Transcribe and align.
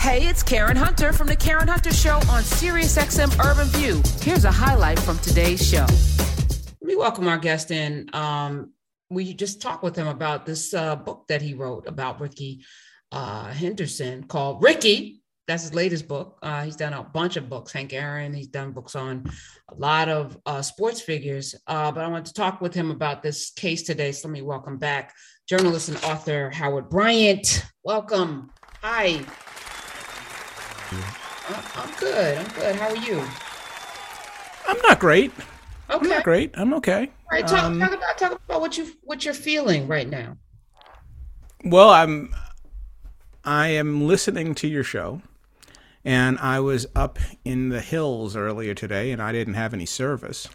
Hey, 0.00 0.26
it's 0.26 0.42
Karen 0.42 0.78
Hunter 0.78 1.12
from 1.12 1.26
the 1.26 1.36
Karen 1.36 1.68
Hunter 1.68 1.92
Show 1.92 2.14
on 2.14 2.42
SiriusXM 2.42 3.38
Urban 3.44 3.66
View. 3.68 4.00
Here's 4.22 4.46
a 4.46 4.50
highlight 4.50 4.98
from 4.98 5.18
today's 5.18 5.64
show. 5.64 5.84
Let 5.84 6.82
me 6.82 6.96
welcome 6.96 7.28
our 7.28 7.36
guest 7.36 7.70
in. 7.70 8.08
Um, 8.14 8.72
we 9.10 9.34
just 9.34 9.60
talked 9.60 9.82
with 9.82 9.94
him 9.94 10.06
about 10.06 10.46
this 10.46 10.72
uh, 10.72 10.96
book 10.96 11.26
that 11.28 11.42
he 11.42 11.52
wrote 11.52 11.86
about 11.86 12.18
Rickey 12.18 12.64
uh, 13.12 13.48
Henderson 13.48 14.24
called 14.24 14.62
Rickey. 14.62 15.20
That's 15.46 15.64
his 15.64 15.74
latest 15.74 16.08
book. 16.08 16.38
Uh, 16.42 16.64
he's 16.64 16.76
done 16.76 16.94
a 16.94 17.02
bunch 17.02 17.36
of 17.36 17.50
books. 17.50 17.70
Hank 17.70 17.92
Aaron. 17.92 18.32
He's 18.32 18.48
done 18.48 18.72
books 18.72 18.96
on 18.96 19.30
a 19.68 19.74
lot 19.74 20.08
of 20.08 20.38
uh, 20.46 20.62
sports 20.62 21.02
figures. 21.02 21.54
Uh, 21.66 21.92
but 21.92 22.02
I 22.02 22.08
want 22.08 22.24
to 22.24 22.32
talk 22.32 22.62
with 22.62 22.72
him 22.72 22.90
about 22.90 23.22
this 23.22 23.50
case 23.50 23.82
today. 23.82 24.12
So 24.12 24.28
let 24.28 24.32
me 24.32 24.40
welcome 24.40 24.78
back 24.78 25.12
journalist 25.46 25.90
and 25.90 26.02
author 26.04 26.48
Howard 26.48 26.88
Bryant. 26.88 27.66
Welcome. 27.84 28.50
Hi. 28.80 29.26
I'm 30.92 31.94
good. 31.98 32.38
I'm 32.38 32.48
good. 32.48 32.76
How 32.76 32.88
are 32.88 32.96
you? 32.96 33.24
I'm 34.66 34.78
not 34.82 34.98
great. 34.98 35.32
Okay. 35.32 35.44
I'm 35.88 36.08
not 36.08 36.24
great. 36.24 36.50
I'm 36.54 36.74
okay. 36.74 37.02
All 37.02 37.10
right. 37.32 37.46
Talk, 37.46 37.64
um, 37.64 37.78
talk 37.80 37.92
about 37.92 38.18
talk 38.18 38.32
about 38.32 38.60
what 38.60 38.76
you 38.76 38.92
what 39.02 39.24
you're 39.24 39.34
feeling 39.34 39.86
right 39.86 40.08
now. 40.08 40.36
Well, 41.64 41.90
I'm 41.90 42.34
I 43.44 43.68
am 43.68 44.06
listening 44.06 44.54
to 44.56 44.68
your 44.68 44.84
show, 44.84 45.22
and 46.04 46.38
I 46.38 46.60
was 46.60 46.86
up 46.94 47.18
in 47.44 47.68
the 47.68 47.80
hills 47.80 48.36
earlier 48.36 48.74
today, 48.74 49.10
and 49.10 49.20
I 49.22 49.32
didn't 49.32 49.54
have 49.54 49.74
any 49.74 49.86
service, 49.86 50.48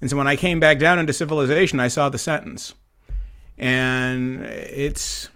and 0.00 0.10
so 0.10 0.16
when 0.16 0.26
I 0.26 0.36
came 0.36 0.60
back 0.60 0.78
down 0.78 0.98
into 0.98 1.12
civilization, 1.12 1.80
I 1.80 1.88
saw 1.88 2.08
the 2.08 2.18
sentence, 2.18 2.74
and 3.56 4.42
it's 4.42 5.28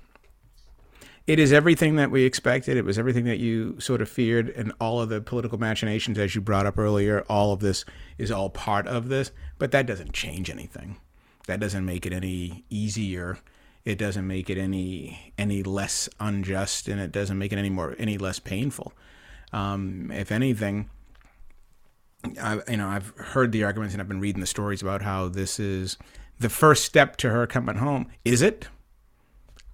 it 1.26 1.38
is 1.38 1.52
everything 1.52 1.96
that 1.96 2.10
we 2.10 2.24
expected. 2.24 2.76
It 2.76 2.84
was 2.84 2.98
everything 2.98 3.24
that 3.24 3.38
you 3.38 3.78
sort 3.80 4.00
of 4.00 4.08
feared, 4.08 4.48
and 4.50 4.72
all 4.80 5.00
of 5.00 5.08
the 5.08 5.20
political 5.20 5.58
machinations, 5.58 6.18
as 6.18 6.34
you 6.34 6.40
brought 6.40 6.66
up 6.66 6.78
earlier. 6.78 7.24
All 7.28 7.52
of 7.52 7.60
this 7.60 7.84
is 8.16 8.30
all 8.30 8.50
part 8.50 8.86
of 8.86 9.08
this, 9.08 9.32
but 9.58 9.72
that 9.72 9.86
doesn't 9.86 10.12
change 10.12 10.50
anything. 10.50 10.98
That 11.46 11.60
doesn't 11.60 11.84
make 11.84 12.06
it 12.06 12.12
any 12.12 12.64
easier. 12.70 13.38
It 13.84 13.98
doesn't 13.98 14.26
make 14.26 14.50
it 14.50 14.58
any 14.58 15.32
any 15.38 15.62
less 15.62 16.08
unjust, 16.20 16.88
and 16.88 17.00
it 17.00 17.12
doesn't 17.12 17.38
make 17.38 17.52
it 17.52 17.58
any 17.58 17.70
more 17.70 17.94
any 17.98 18.18
less 18.18 18.38
painful. 18.38 18.92
Um, 19.52 20.10
if 20.12 20.32
anything, 20.32 20.90
I, 22.40 22.60
you 22.68 22.76
know, 22.76 22.88
I've 22.88 23.08
heard 23.16 23.52
the 23.52 23.64
arguments 23.64 23.94
and 23.94 24.00
I've 24.00 24.08
been 24.08 24.20
reading 24.20 24.40
the 24.40 24.46
stories 24.46 24.82
about 24.82 25.02
how 25.02 25.28
this 25.28 25.60
is 25.60 25.96
the 26.38 26.48
first 26.48 26.84
step 26.84 27.16
to 27.18 27.30
her 27.30 27.46
coming 27.46 27.76
home. 27.76 28.08
Is 28.24 28.42
it? 28.42 28.68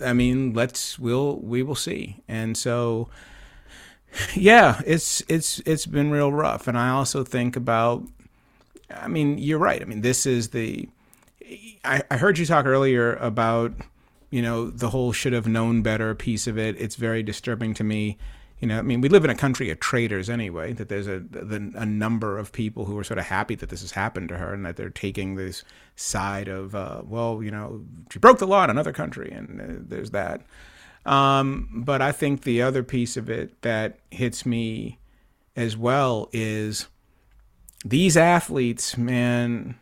I 0.02 0.12
mean, 0.12 0.52
let's 0.54 0.98
we'll 0.98 1.36
we 1.38 1.62
will 1.62 1.74
see. 1.74 2.22
And 2.28 2.56
so 2.56 3.08
yeah, 4.34 4.80
it's 4.86 5.22
it's 5.28 5.60
it's 5.60 5.86
been 5.86 6.10
real 6.10 6.32
rough. 6.32 6.68
And 6.68 6.78
I 6.78 6.90
also 6.90 7.24
think 7.24 7.56
about 7.56 8.04
I 8.90 9.08
mean, 9.08 9.38
you're 9.38 9.58
right. 9.58 9.80
I 9.80 9.84
mean, 9.84 10.02
this 10.02 10.26
is 10.26 10.50
the 10.50 10.88
I, 11.84 12.02
I 12.10 12.16
heard 12.16 12.38
you 12.38 12.46
talk 12.46 12.66
earlier 12.66 13.14
about, 13.14 13.72
you 14.30 14.42
know, 14.42 14.70
the 14.70 14.90
whole 14.90 15.12
should 15.12 15.32
have 15.32 15.46
known 15.46 15.82
better 15.82 16.14
piece 16.14 16.46
of 16.46 16.58
it. 16.58 16.80
It's 16.80 16.96
very 16.96 17.22
disturbing 17.22 17.74
to 17.74 17.84
me 17.84 18.18
you 18.62 18.68
know, 18.68 18.78
I 18.78 18.82
mean, 18.82 19.00
we 19.00 19.08
live 19.08 19.24
in 19.24 19.30
a 19.30 19.34
country 19.34 19.70
of 19.70 19.80
traitors 19.80 20.30
anyway. 20.30 20.72
That 20.72 20.88
there's 20.88 21.08
a 21.08 21.20
a 21.34 21.84
number 21.84 22.38
of 22.38 22.52
people 22.52 22.84
who 22.84 22.96
are 22.96 23.02
sort 23.02 23.18
of 23.18 23.24
happy 23.24 23.56
that 23.56 23.70
this 23.70 23.80
has 23.80 23.90
happened 23.90 24.28
to 24.28 24.38
her, 24.38 24.54
and 24.54 24.64
that 24.64 24.76
they're 24.76 24.88
taking 24.88 25.34
this 25.34 25.64
side 25.96 26.46
of, 26.46 26.74
uh, 26.74 27.02
well, 27.04 27.42
you 27.42 27.50
know, 27.50 27.84
she 28.10 28.20
broke 28.20 28.38
the 28.38 28.46
law 28.46 28.62
in 28.62 28.70
another 28.70 28.92
country, 28.92 29.32
and 29.32 29.60
uh, 29.60 29.64
there's 29.88 30.12
that. 30.12 30.42
Um, 31.04 31.82
but 31.84 32.00
I 32.00 32.12
think 32.12 32.42
the 32.42 32.62
other 32.62 32.84
piece 32.84 33.16
of 33.16 33.28
it 33.28 33.60
that 33.62 33.98
hits 34.12 34.46
me 34.46 35.00
as 35.56 35.76
well 35.76 36.28
is 36.32 36.86
these 37.84 38.16
athletes, 38.16 38.96
man. 38.96 39.74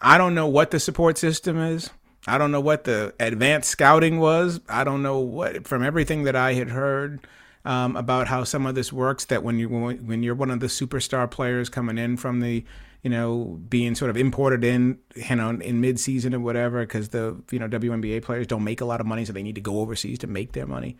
I 0.00 0.16
don't 0.16 0.34
know 0.34 0.46
what 0.46 0.70
the 0.70 0.80
support 0.80 1.18
system 1.18 1.58
is. 1.58 1.90
I 2.28 2.38
don't 2.38 2.52
know 2.52 2.60
what 2.60 2.84
the 2.84 3.14
advanced 3.18 3.70
scouting 3.70 4.18
was. 4.18 4.60
I 4.68 4.84
don't 4.84 5.02
know 5.02 5.18
what 5.18 5.66
from 5.66 5.82
everything 5.82 6.24
that 6.24 6.36
I 6.36 6.54
had 6.54 6.68
heard 6.68 7.26
um, 7.64 7.96
about 7.96 8.28
how 8.28 8.44
some 8.44 8.66
of 8.66 8.74
this 8.74 8.92
works. 8.92 9.24
That 9.26 9.42
when 9.42 9.58
you 9.58 9.68
when 9.68 10.22
you're 10.22 10.34
one 10.34 10.50
of 10.50 10.60
the 10.60 10.66
superstar 10.66 11.30
players 11.30 11.68
coming 11.68 11.98
in 11.98 12.16
from 12.16 12.40
the 12.40 12.64
you 13.02 13.10
know 13.10 13.58
being 13.68 13.94
sort 13.94 14.10
of 14.10 14.16
imported 14.16 14.62
in 14.64 14.98
you 15.14 15.36
know 15.36 15.50
in 15.50 15.80
mid 15.80 15.98
season 15.98 16.34
or 16.34 16.40
whatever 16.40 16.80
because 16.80 17.08
the 17.08 17.40
you 17.50 17.58
know 17.58 17.68
WNBA 17.68 18.22
players 18.22 18.46
don't 18.46 18.64
make 18.64 18.80
a 18.80 18.84
lot 18.84 19.00
of 19.00 19.06
money, 19.06 19.24
so 19.24 19.32
they 19.32 19.42
need 19.42 19.54
to 19.54 19.60
go 19.60 19.80
overseas 19.80 20.18
to 20.18 20.26
make 20.26 20.52
their 20.52 20.66
money. 20.66 20.96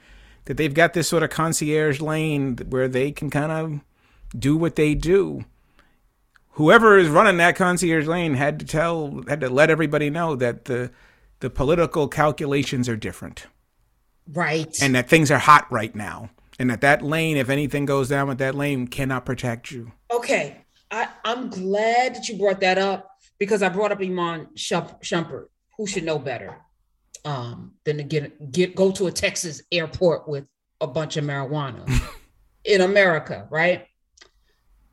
That 0.47 0.57
they've 0.57 0.75
got 0.75 0.95
this 0.95 1.09
sort 1.09 1.23
of 1.23 1.31
concierge 1.31 2.01
lane 2.01 2.57
where 2.69 2.89
they 2.89 3.13
can 3.13 3.29
kind 3.29 3.53
of 3.53 3.81
do 4.39 4.57
what 4.57 4.77
they 4.77 4.95
do 4.95 5.45
whoever 6.59 6.99
is 6.99 7.09
running 7.09 7.37
that 7.37 7.55
concierge 7.57 8.07
lane 8.07 8.35
had 8.35 8.59
to 8.59 8.67
tell 8.67 9.23
had 9.29 9.41
to 9.41 9.49
let 9.49 9.71
everybody 9.71 10.11
know 10.11 10.35
that 10.35 10.67
the 10.67 10.91
the 11.41 11.51
political 11.51 12.09
calculations 12.09 12.89
are 12.89 12.97
different. 12.97 13.47
Right. 14.33 14.77
And 14.83 14.95
that 14.95 15.09
things 15.09 15.31
are 15.31 15.39
hot 15.39 15.71
right 15.71 15.95
now. 15.95 16.31
And 16.59 16.71
that 16.71 16.81
that 16.81 17.03
lane, 17.03 17.37
if 17.37 17.49
anything 17.49 17.87
goes 17.87 18.09
down 18.09 18.29
with 18.29 18.39
that 18.39 18.55
lane, 18.55 18.89
cannot 18.89 19.25
protect 19.25 19.71
you. 19.71 19.93
Okay. 20.11 20.65
I, 20.91 21.09
I'm 21.25 21.51
glad 21.51 22.15
that 22.15 22.29
you 22.29 22.37
brought 22.37 22.61
that 22.61 22.79
up 22.79 23.11
because 23.39 23.63
I 23.63 23.69
brought 23.69 23.93
up 23.93 24.01
Iman 24.01 24.49
Shumpert, 24.57 25.47
who 25.77 25.87
should 25.87 26.05
know 26.05 26.19
better 26.19 26.57
um, 27.25 27.73
than 27.85 27.99
to 27.99 28.03
get, 28.03 28.53
get 28.53 28.75
go 28.75 28.91
to 28.93 29.07
a 29.07 29.13
Texas 29.13 29.63
airport 29.71 30.29
with 30.29 30.45
a 30.81 30.87
bunch 30.87 31.17
of 31.17 31.25
marijuana 31.25 31.87
in 32.65 32.81
America, 32.81 33.47
right? 33.51 33.87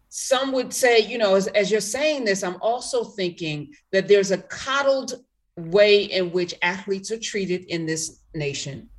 Some 0.10 0.52
would 0.54 0.74
say, 0.74 1.00
you 1.00 1.18
know, 1.18 1.36
as, 1.36 1.48
as 1.48 1.72
you're 1.72 1.82
saying 1.82 2.26
this, 2.26 2.44
I'm 2.44 2.58
also 2.62 3.04
thinking 3.04 3.74
that 3.92 4.08
there's 4.08 4.32
a 4.32 4.38
coddled 4.38 5.14
way 5.58 6.04
in 6.04 6.32
which 6.32 6.54
athletes 6.62 7.12
are 7.12 7.20
treated 7.20 7.66
in 7.66 7.86
this 7.86 8.22
nation 8.34 8.90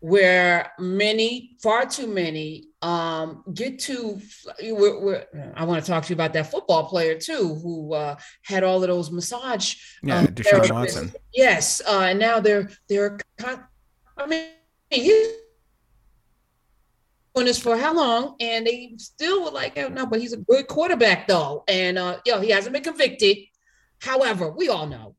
where 0.00 0.72
many 0.78 1.56
far 1.62 1.86
too 1.86 2.06
many 2.06 2.68
um, 2.82 3.42
get 3.54 3.78
to 3.78 4.20
we're, 4.62 5.00
we're, 5.00 5.26
i 5.56 5.64
want 5.64 5.82
to 5.82 5.90
talk 5.90 6.04
to 6.04 6.10
you 6.10 6.14
about 6.14 6.32
that 6.32 6.50
football 6.50 6.86
player 6.86 7.18
too 7.18 7.58
who 7.62 7.94
uh, 7.94 8.14
had 8.42 8.62
all 8.62 8.82
of 8.82 8.88
those 8.88 9.10
massage 9.10 9.74
yeah 10.02 10.18
um, 10.18 10.26
Deshaun 10.26 10.70
Watson. 10.70 11.12
yes 11.34 11.82
uh, 11.88 12.02
and 12.02 12.18
now 12.18 12.38
they're 12.38 12.68
they're 12.88 13.18
i 14.16 14.26
mean 14.26 14.46
he's 14.90 15.28
doing 17.36 17.46
this 17.46 17.58
for 17.58 17.76
how 17.76 17.94
long? 17.94 18.34
And 18.40 18.66
they 18.66 18.94
still 18.96 19.44
were 19.44 19.50
like 19.50 19.76
oh, 19.78 19.88
no 19.88 20.06
but 20.06 20.20
he's 20.20 20.32
a 20.32 20.38
good 20.38 20.66
quarterback 20.66 21.28
though. 21.28 21.64
And 21.68 21.98
uh 21.98 22.18
yo 22.24 22.40
he 22.40 22.50
hasn't 22.50 22.72
been 22.72 22.82
convicted. 22.82 23.36
However 24.00 24.50
we 24.50 24.68
all 24.68 24.86
know 24.86 25.15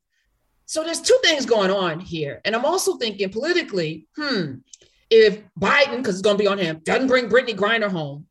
so 0.68 0.84
there's 0.84 1.00
two 1.00 1.18
things 1.24 1.46
going 1.46 1.70
on 1.70 1.98
here. 1.98 2.42
And 2.44 2.54
I'm 2.54 2.66
also 2.66 2.98
thinking 2.98 3.30
politically, 3.30 4.06
hmm, 4.14 4.56
if 5.08 5.40
Biden, 5.58 5.96
because 5.96 6.16
it's 6.16 6.22
going 6.22 6.36
to 6.36 6.42
be 6.42 6.46
on 6.46 6.58
him, 6.58 6.80
doesn't 6.84 7.06
bring 7.06 7.30
Brittney 7.30 7.56
Griner 7.56 7.90
home, 7.90 8.26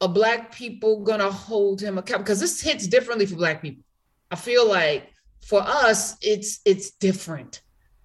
are 0.00 0.08
black 0.08 0.54
people 0.54 1.02
going 1.02 1.18
to 1.18 1.28
hold 1.28 1.80
him 1.80 1.98
accountable? 1.98 2.22
Because 2.22 2.38
this 2.38 2.60
hits 2.60 2.86
differently 2.86 3.26
for 3.26 3.34
black 3.34 3.62
people. 3.62 3.82
I 4.30 4.36
feel 4.36 4.68
like 4.68 5.12
for 5.44 5.60
us, 5.60 6.16
it's 6.22 6.60
it's 6.64 6.92
different. 6.92 7.62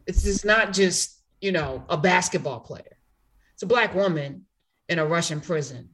It's 0.07 0.23
just 0.23 0.43
not 0.43 0.73
just, 0.73 1.21
you 1.39 1.51
know, 1.51 1.85
a 1.87 1.97
basketball 1.97 2.61
player. 2.61 2.97
It's 3.53 3.61
a 3.61 3.67
black 3.67 3.93
woman 3.93 4.47
in 4.89 4.97
a 4.97 5.05
Russian 5.05 5.39
prison. 5.39 5.89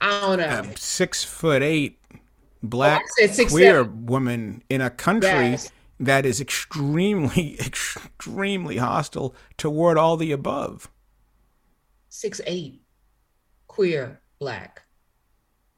I 0.00 0.20
don't 0.20 0.38
know. 0.38 0.60
Um, 0.70 0.76
six 0.76 1.22
foot 1.22 1.62
eight 1.62 1.98
black 2.68 3.02
queer 3.48 3.84
seven. 3.84 4.06
woman 4.06 4.62
in 4.68 4.80
a 4.80 4.90
country 4.90 5.50
yes. 5.50 5.70
that 6.00 6.26
is 6.26 6.40
extremely, 6.40 7.58
extremely 7.60 8.78
hostile 8.78 9.34
toward 9.56 9.98
all 9.98 10.16
the 10.16 10.32
above. 10.32 10.90
Six 12.08 12.40
eight, 12.46 12.82
queer 13.66 14.20
black 14.38 14.82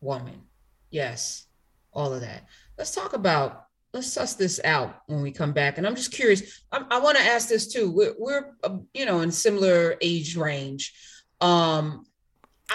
woman. 0.00 0.42
Yes, 0.90 1.46
all 1.92 2.12
of 2.12 2.20
that. 2.20 2.46
Let's 2.78 2.94
talk 2.94 3.12
about. 3.12 3.64
Let's 3.92 4.12
suss 4.12 4.34
this 4.34 4.60
out 4.62 5.02
when 5.06 5.22
we 5.22 5.30
come 5.30 5.52
back. 5.52 5.78
And 5.78 5.86
I'm 5.86 5.96
just 5.96 6.12
curious. 6.12 6.62
I, 6.70 6.84
I 6.90 7.00
want 7.00 7.16
to 7.16 7.22
ask 7.22 7.48
this 7.48 7.72
too. 7.72 7.90
We're, 7.90 8.14
we're 8.18 8.52
uh, 8.62 8.76
you 8.92 9.06
know, 9.06 9.20
in 9.20 9.30
similar 9.30 9.96
age 10.02 10.36
range. 10.36 10.92
Um, 11.40 12.04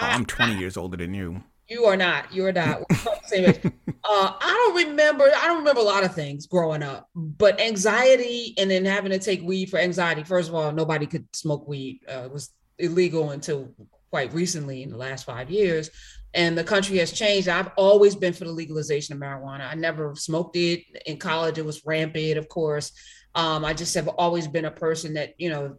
I'm 0.00 0.26
20 0.26 0.54
I, 0.54 0.58
years 0.58 0.76
older 0.76 0.96
than 0.96 1.14
you. 1.14 1.44
You 1.72 1.86
are 1.86 1.96
not. 1.96 2.30
You 2.34 2.44
are 2.44 2.52
not. 2.52 2.82
Same 3.24 3.46
age. 3.46 3.60
Uh, 4.04 4.32
I 4.40 4.48
don't 4.74 4.88
remember. 4.88 5.30
I 5.36 5.46
don't 5.46 5.58
remember 5.58 5.80
a 5.80 5.84
lot 5.84 6.02
of 6.02 6.12
things 6.12 6.48
growing 6.48 6.82
up, 6.82 7.08
but 7.14 7.60
anxiety 7.60 8.52
and 8.58 8.68
then 8.68 8.84
having 8.84 9.12
to 9.12 9.18
take 9.20 9.42
weed 9.42 9.70
for 9.70 9.78
anxiety. 9.78 10.24
First 10.24 10.48
of 10.48 10.56
all, 10.56 10.72
nobody 10.72 11.06
could 11.06 11.24
smoke 11.36 11.68
weed. 11.68 12.00
Uh, 12.08 12.24
it 12.24 12.32
was 12.32 12.52
illegal 12.80 13.30
until 13.30 13.72
quite 14.10 14.34
recently 14.34 14.82
in 14.82 14.90
the 14.90 14.96
last 14.96 15.24
five 15.24 15.52
years. 15.52 15.88
And 16.34 16.58
the 16.58 16.64
country 16.64 16.98
has 16.98 17.12
changed. 17.12 17.46
I've 17.46 17.70
always 17.76 18.16
been 18.16 18.32
for 18.32 18.44
the 18.44 18.50
legalization 18.50 19.14
of 19.14 19.20
marijuana. 19.20 19.70
I 19.70 19.76
never 19.76 20.16
smoked 20.16 20.56
it 20.56 20.82
in 21.06 21.18
college. 21.18 21.58
It 21.58 21.64
was 21.64 21.86
rampant, 21.86 22.38
of 22.38 22.48
course. 22.48 22.90
Um, 23.36 23.64
I 23.64 23.72
just 23.72 23.94
have 23.94 24.08
always 24.08 24.48
been 24.48 24.64
a 24.64 24.70
person 24.72 25.14
that, 25.14 25.34
you 25.38 25.48
know, 25.48 25.76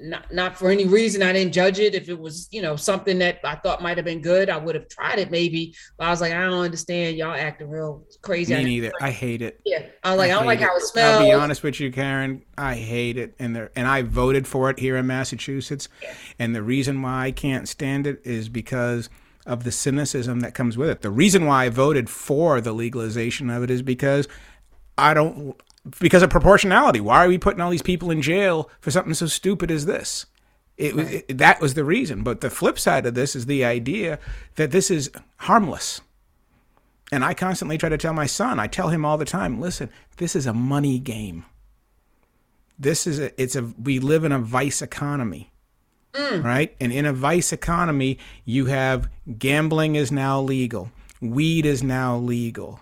not 0.00 0.32
not 0.32 0.56
for 0.56 0.70
any 0.70 0.86
reason 0.86 1.22
I 1.22 1.32
didn't 1.32 1.52
judge 1.52 1.78
it. 1.78 1.94
If 1.94 2.08
it 2.08 2.18
was, 2.18 2.48
you 2.52 2.62
know, 2.62 2.76
something 2.76 3.18
that 3.18 3.40
I 3.44 3.56
thought 3.56 3.82
might 3.82 3.96
have 3.98 4.04
been 4.04 4.20
good, 4.20 4.48
I 4.48 4.56
would 4.56 4.74
have 4.74 4.88
tried 4.88 5.18
it 5.18 5.30
maybe. 5.30 5.74
But 5.96 6.06
I 6.06 6.10
was 6.10 6.20
like, 6.20 6.32
I 6.32 6.40
don't 6.44 6.64
understand. 6.64 7.16
Y'all 7.16 7.34
acting 7.34 7.68
real 7.68 8.04
crazy. 8.22 8.54
Me 8.54 8.64
neither. 8.64 8.92
I 9.00 9.10
hate 9.10 9.42
it. 9.42 9.60
Yeah. 9.64 9.86
I 10.04 10.10
was 10.10 10.18
like, 10.18 10.30
I, 10.30 10.34
I 10.34 10.36
don't 10.36 10.46
like 10.46 10.60
it. 10.60 10.64
how 10.64 10.76
it 10.76 10.82
smells. 10.82 11.20
I'll 11.20 11.26
be 11.26 11.32
honest 11.32 11.62
with 11.62 11.80
you, 11.80 11.90
Karen. 11.90 12.42
I 12.56 12.74
hate 12.74 13.16
it. 13.16 13.34
And 13.38 13.56
there 13.56 13.70
and 13.74 13.88
I 13.88 14.02
voted 14.02 14.46
for 14.46 14.70
it 14.70 14.78
here 14.78 14.96
in 14.96 15.06
Massachusetts. 15.06 15.88
Yeah. 16.00 16.14
And 16.38 16.54
the 16.54 16.62
reason 16.62 17.02
why 17.02 17.26
I 17.26 17.30
can't 17.32 17.68
stand 17.68 18.06
it 18.06 18.20
is 18.24 18.48
because 18.48 19.10
of 19.46 19.64
the 19.64 19.72
cynicism 19.72 20.40
that 20.40 20.54
comes 20.54 20.78
with 20.78 20.88
it. 20.88 21.02
The 21.02 21.10
reason 21.10 21.46
why 21.46 21.64
I 21.64 21.68
voted 21.68 22.08
for 22.08 22.60
the 22.60 22.72
legalization 22.72 23.50
of 23.50 23.64
it 23.64 23.70
is 23.70 23.82
because 23.82 24.28
I 24.96 25.14
don't 25.14 25.56
because 26.00 26.22
of 26.22 26.30
proportionality. 26.30 27.00
Why 27.00 27.24
are 27.24 27.28
we 27.28 27.38
putting 27.38 27.60
all 27.60 27.70
these 27.70 27.82
people 27.82 28.10
in 28.10 28.22
jail 28.22 28.70
for 28.80 28.90
something 28.90 29.14
so 29.14 29.26
stupid 29.26 29.70
as 29.70 29.86
this? 29.86 30.26
It, 30.76 30.94
right. 30.94 31.24
it, 31.28 31.38
that 31.38 31.60
was 31.60 31.74
the 31.74 31.84
reason. 31.84 32.22
But 32.22 32.40
the 32.40 32.50
flip 32.50 32.78
side 32.78 33.06
of 33.06 33.14
this 33.14 33.36
is 33.36 33.46
the 33.46 33.64
idea 33.64 34.18
that 34.56 34.70
this 34.70 34.90
is 34.90 35.10
harmless. 35.38 36.00
And 37.10 37.24
I 37.24 37.34
constantly 37.34 37.76
try 37.76 37.90
to 37.90 37.98
tell 37.98 38.14
my 38.14 38.26
son, 38.26 38.58
I 38.58 38.66
tell 38.66 38.88
him 38.88 39.04
all 39.04 39.18
the 39.18 39.26
time, 39.26 39.60
listen, 39.60 39.90
this 40.16 40.34
is 40.34 40.46
a 40.46 40.54
money 40.54 40.98
game. 40.98 41.44
This 42.78 43.06
is 43.06 43.18
a, 43.18 43.40
it's 43.40 43.54
a, 43.54 43.62
we 43.62 43.98
live 43.98 44.24
in 44.24 44.32
a 44.32 44.38
vice 44.38 44.80
economy. 44.80 45.50
Mm. 46.14 46.42
Right? 46.42 46.74
And 46.80 46.92
in 46.92 47.06
a 47.06 47.12
vice 47.12 47.52
economy, 47.52 48.18
you 48.44 48.66
have 48.66 49.08
gambling 49.38 49.94
is 49.94 50.10
now 50.10 50.40
legal, 50.40 50.90
weed 51.20 51.66
is 51.66 51.82
now 51.82 52.16
legal. 52.16 52.80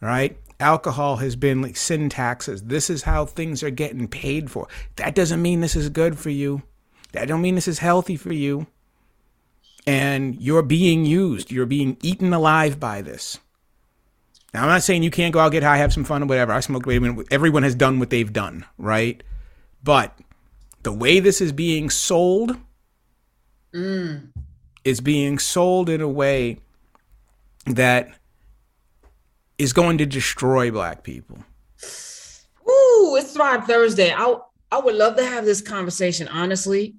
Right? 0.00 0.38
Alcohol 0.60 1.16
has 1.16 1.36
been 1.36 1.62
like 1.62 1.76
sin 1.76 2.08
taxes. 2.08 2.62
This 2.62 2.90
is 2.90 3.02
how 3.02 3.26
things 3.26 3.62
are 3.62 3.70
getting 3.70 4.08
paid 4.08 4.50
for. 4.50 4.68
That 4.96 5.14
doesn't 5.14 5.42
mean 5.42 5.60
this 5.60 5.76
is 5.76 5.88
good 5.88 6.18
for 6.18 6.30
you. 6.30 6.62
That 7.12 7.28
don't 7.28 7.42
mean 7.42 7.54
this 7.54 7.68
is 7.68 7.78
healthy 7.78 8.16
for 8.16 8.32
you. 8.32 8.66
And 9.86 10.40
you're 10.40 10.62
being 10.62 11.04
used. 11.04 11.50
You're 11.50 11.66
being 11.66 11.96
eaten 12.02 12.32
alive 12.32 12.80
by 12.80 13.02
this. 13.02 13.38
Now 14.52 14.62
I'm 14.62 14.68
not 14.68 14.82
saying 14.82 15.02
you 15.02 15.10
can't 15.10 15.34
go 15.34 15.40
out 15.40 15.52
get 15.52 15.62
high, 15.62 15.76
have 15.78 15.92
some 15.92 16.04
fun 16.04 16.22
or 16.22 16.26
whatever. 16.26 16.52
I 16.52 16.60
smoke. 16.60 16.86
Wait 16.86 16.96
a 16.96 17.00
minute. 17.00 17.26
Everyone 17.30 17.64
has 17.64 17.74
done 17.74 17.98
what 17.98 18.10
they've 18.10 18.32
done, 18.32 18.64
right? 18.78 19.22
But 19.82 20.16
the 20.84 20.92
way 20.92 21.18
this 21.20 21.40
is 21.40 21.52
being 21.52 21.90
sold 21.90 22.56
mm. 23.74 24.28
is 24.84 25.00
being 25.00 25.38
sold 25.38 25.88
in 25.90 26.00
a 26.00 26.08
way 26.08 26.58
that 27.66 28.10
is 29.58 29.72
going 29.72 29.98
to 29.98 30.06
destroy 30.06 30.70
black 30.70 31.02
people. 31.02 31.38
Ooh, 32.68 33.16
it's 33.18 33.32
Thrive 33.32 33.66
Thursday. 33.66 34.12
I 34.12 34.36
I 34.70 34.78
would 34.78 34.96
love 34.96 35.16
to 35.16 35.24
have 35.24 35.44
this 35.44 35.60
conversation, 35.60 36.26
honestly. 36.28 36.96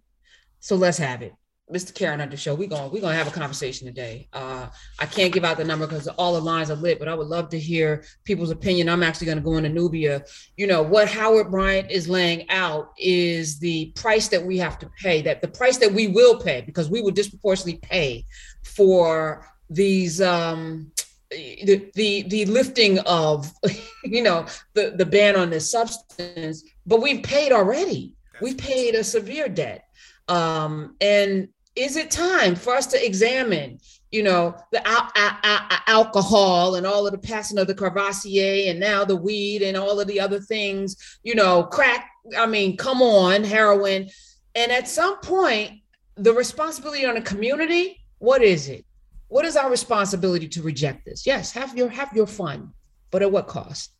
So 0.59 0.75
let's 0.75 0.97
have 0.97 1.21
it. 1.21 1.33
Mr. 1.73 1.93
Karen 1.95 2.19
Hunter 2.19 2.37
Show. 2.37 2.53
We're 2.53 2.69
going 2.69 2.91
we're 2.91 3.01
gonna 3.01 3.15
have 3.15 3.27
a 3.27 3.31
conversation 3.31 3.87
today. 3.87 4.27
Uh, 4.31 4.67
I 4.99 5.05
can't 5.07 5.33
give 5.33 5.43
out 5.43 5.57
the 5.57 5.63
number 5.63 5.87
because 5.87 6.07
all 6.07 6.35
the 6.35 6.41
lines 6.41 6.69
are 6.69 6.75
lit, 6.75 6.99
but 6.99 7.07
I 7.07 7.15
would 7.15 7.27
love 7.27 7.49
to 7.49 7.59
hear 7.59 8.03
people's 8.23 8.51
opinion. 8.51 8.87
I'm 8.87 9.01
actually 9.01 9.27
gonna 9.27 9.41
go 9.41 9.57
into 9.57 9.69
Nubia. 9.69 10.23
You 10.57 10.67
know, 10.67 10.83
what 10.83 11.09
Howard 11.09 11.49
Bryant 11.49 11.89
is 11.89 12.07
laying 12.07 12.47
out 12.49 12.93
is 12.99 13.57
the 13.57 13.91
price 13.95 14.27
that 14.27 14.45
we 14.45 14.59
have 14.59 14.77
to 14.79 14.89
pay, 15.01 15.23
that 15.23 15.41
the 15.41 15.47
price 15.47 15.77
that 15.77 15.91
we 15.91 16.07
will 16.07 16.39
pay, 16.39 16.61
because 16.61 16.89
we 16.89 17.01
will 17.01 17.11
disproportionately 17.11 17.79
pay 17.81 18.25
for 18.63 19.47
these 19.67 20.21
um 20.21 20.91
the, 21.31 21.91
the 21.95 22.23
the 22.23 22.45
lifting 22.45 22.99
of 22.99 23.51
you 24.03 24.21
know 24.21 24.45
the 24.73 24.93
the 24.95 25.05
ban 25.05 25.35
on 25.35 25.49
this 25.49 25.71
substance 25.71 26.63
but 26.85 27.01
we've 27.01 27.23
paid 27.23 27.51
already. 27.51 28.13
We've 28.41 28.57
paid 28.57 28.95
a 28.95 29.03
severe 29.03 29.47
debt. 29.49 29.85
Um 30.27 30.95
and 31.01 31.49
is 31.75 31.97
it 31.97 32.09
time 32.09 32.55
for 32.55 32.73
us 32.73 32.87
to 32.87 33.05
examine 33.05 33.79
you 34.11 34.23
know 34.23 34.55
the 34.71 34.85
al- 34.87 35.11
al- 35.15 35.81
alcohol 35.87 36.75
and 36.75 36.85
all 36.87 37.05
of 37.05 37.11
the 37.11 37.17
passing 37.17 37.57
of 37.57 37.67
the 37.67 37.75
Courvoisier 37.75 38.69
and 38.69 38.79
now 38.79 39.03
the 39.03 39.15
weed 39.15 39.61
and 39.61 39.75
all 39.75 39.99
of 39.99 40.07
the 40.07 40.19
other 40.19 40.39
things 40.39 41.19
you 41.23 41.35
know 41.35 41.63
crack 41.63 42.09
i 42.37 42.45
mean 42.45 42.77
come 42.77 43.01
on 43.01 43.43
heroin. 43.43 44.09
And 44.55 44.71
at 44.71 44.87
some 44.87 45.19
point 45.19 45.81
the 46.15 46.33
responsibility 46.33 47.05
on 47.05 47.17
a 47.17 47.21
community 47.21 48.01
what 48.19 48.41
is 48.41 48.69
it 48.69 48.85
what 49.27 49.45
is 49.45 49.55
our 49.55 49.69
responsibility 49.69 50.47
to 50.49 50.61
reject 50.61 51.05
this? 51.05 51.25
Yes, 51.25 51.51
have 51.53 51.75
your 51.77 51.89
have 51.89 52.13
your 52.13 52.27
fun, 52.27 52.73
but 53.11 53.21
at 53.21 53.31
what 53.31 53.47
cost? 53.47 53.91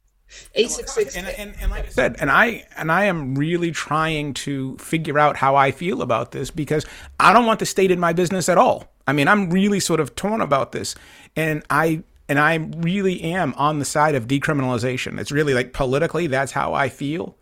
Eight 0.56 0.72
six 0.72 0.94
six. 0.94 1.16
And, 1.16 1.28
and, 1.28 1.56
and 1.60 1.72
like 1.72 1.86
I 1.86 1.90
said, 1.90 2.16
and 2.20 2.32
I 2.32 2.66
and 2.76 2.92
I 2.92 3.06
am 3.06 3.36
really 3.36 3.72
trying 3.72 4.34
to 4.36 4.78
figure 4.78 5.20
out 5.20 5.38
how 5.38 5.56
I 5.56 5.72
feel 5.72 6.02
about 6.02 6.32
this 6.32 6.52
because 6.52 6.86
I 7.20 7.34
don't 7.34 7.46
want 7.46 7.60
the 7.60 7.66
state 7.66 7.92
in 7.92 8.00
my 8.00 8.14
business 8.14 8.50
at 8.50 8.58
all. 8.58 8.92
I 9.08 9.14
mean, 9.14 9.28
I'm 9.28 9.50
really 9.50 9.80
sort 9.80 10.00
of 10.00 10.16
torn 10.16 10.42
about 10.42 10.72
this, 10.72 10.96
and 11.36 11.64
I 11.70 12.04
and 12.28 12.40
I 12.40 12.56
really 12.56 13.22
am 13.22 13.54
on 13.56 13.80
the 13.80 13.86
side 13.86 14.16
of 14.16 14.28
decriminalization. 14.28 15.20
It's 15.20 15.32
really 15.32 15.54
like 15.54 15.74
politically, 15.74 16.28
that's 16.28 16.54
how 16.54 16.74
I 16.74 16.90
feel. 16.90 17.38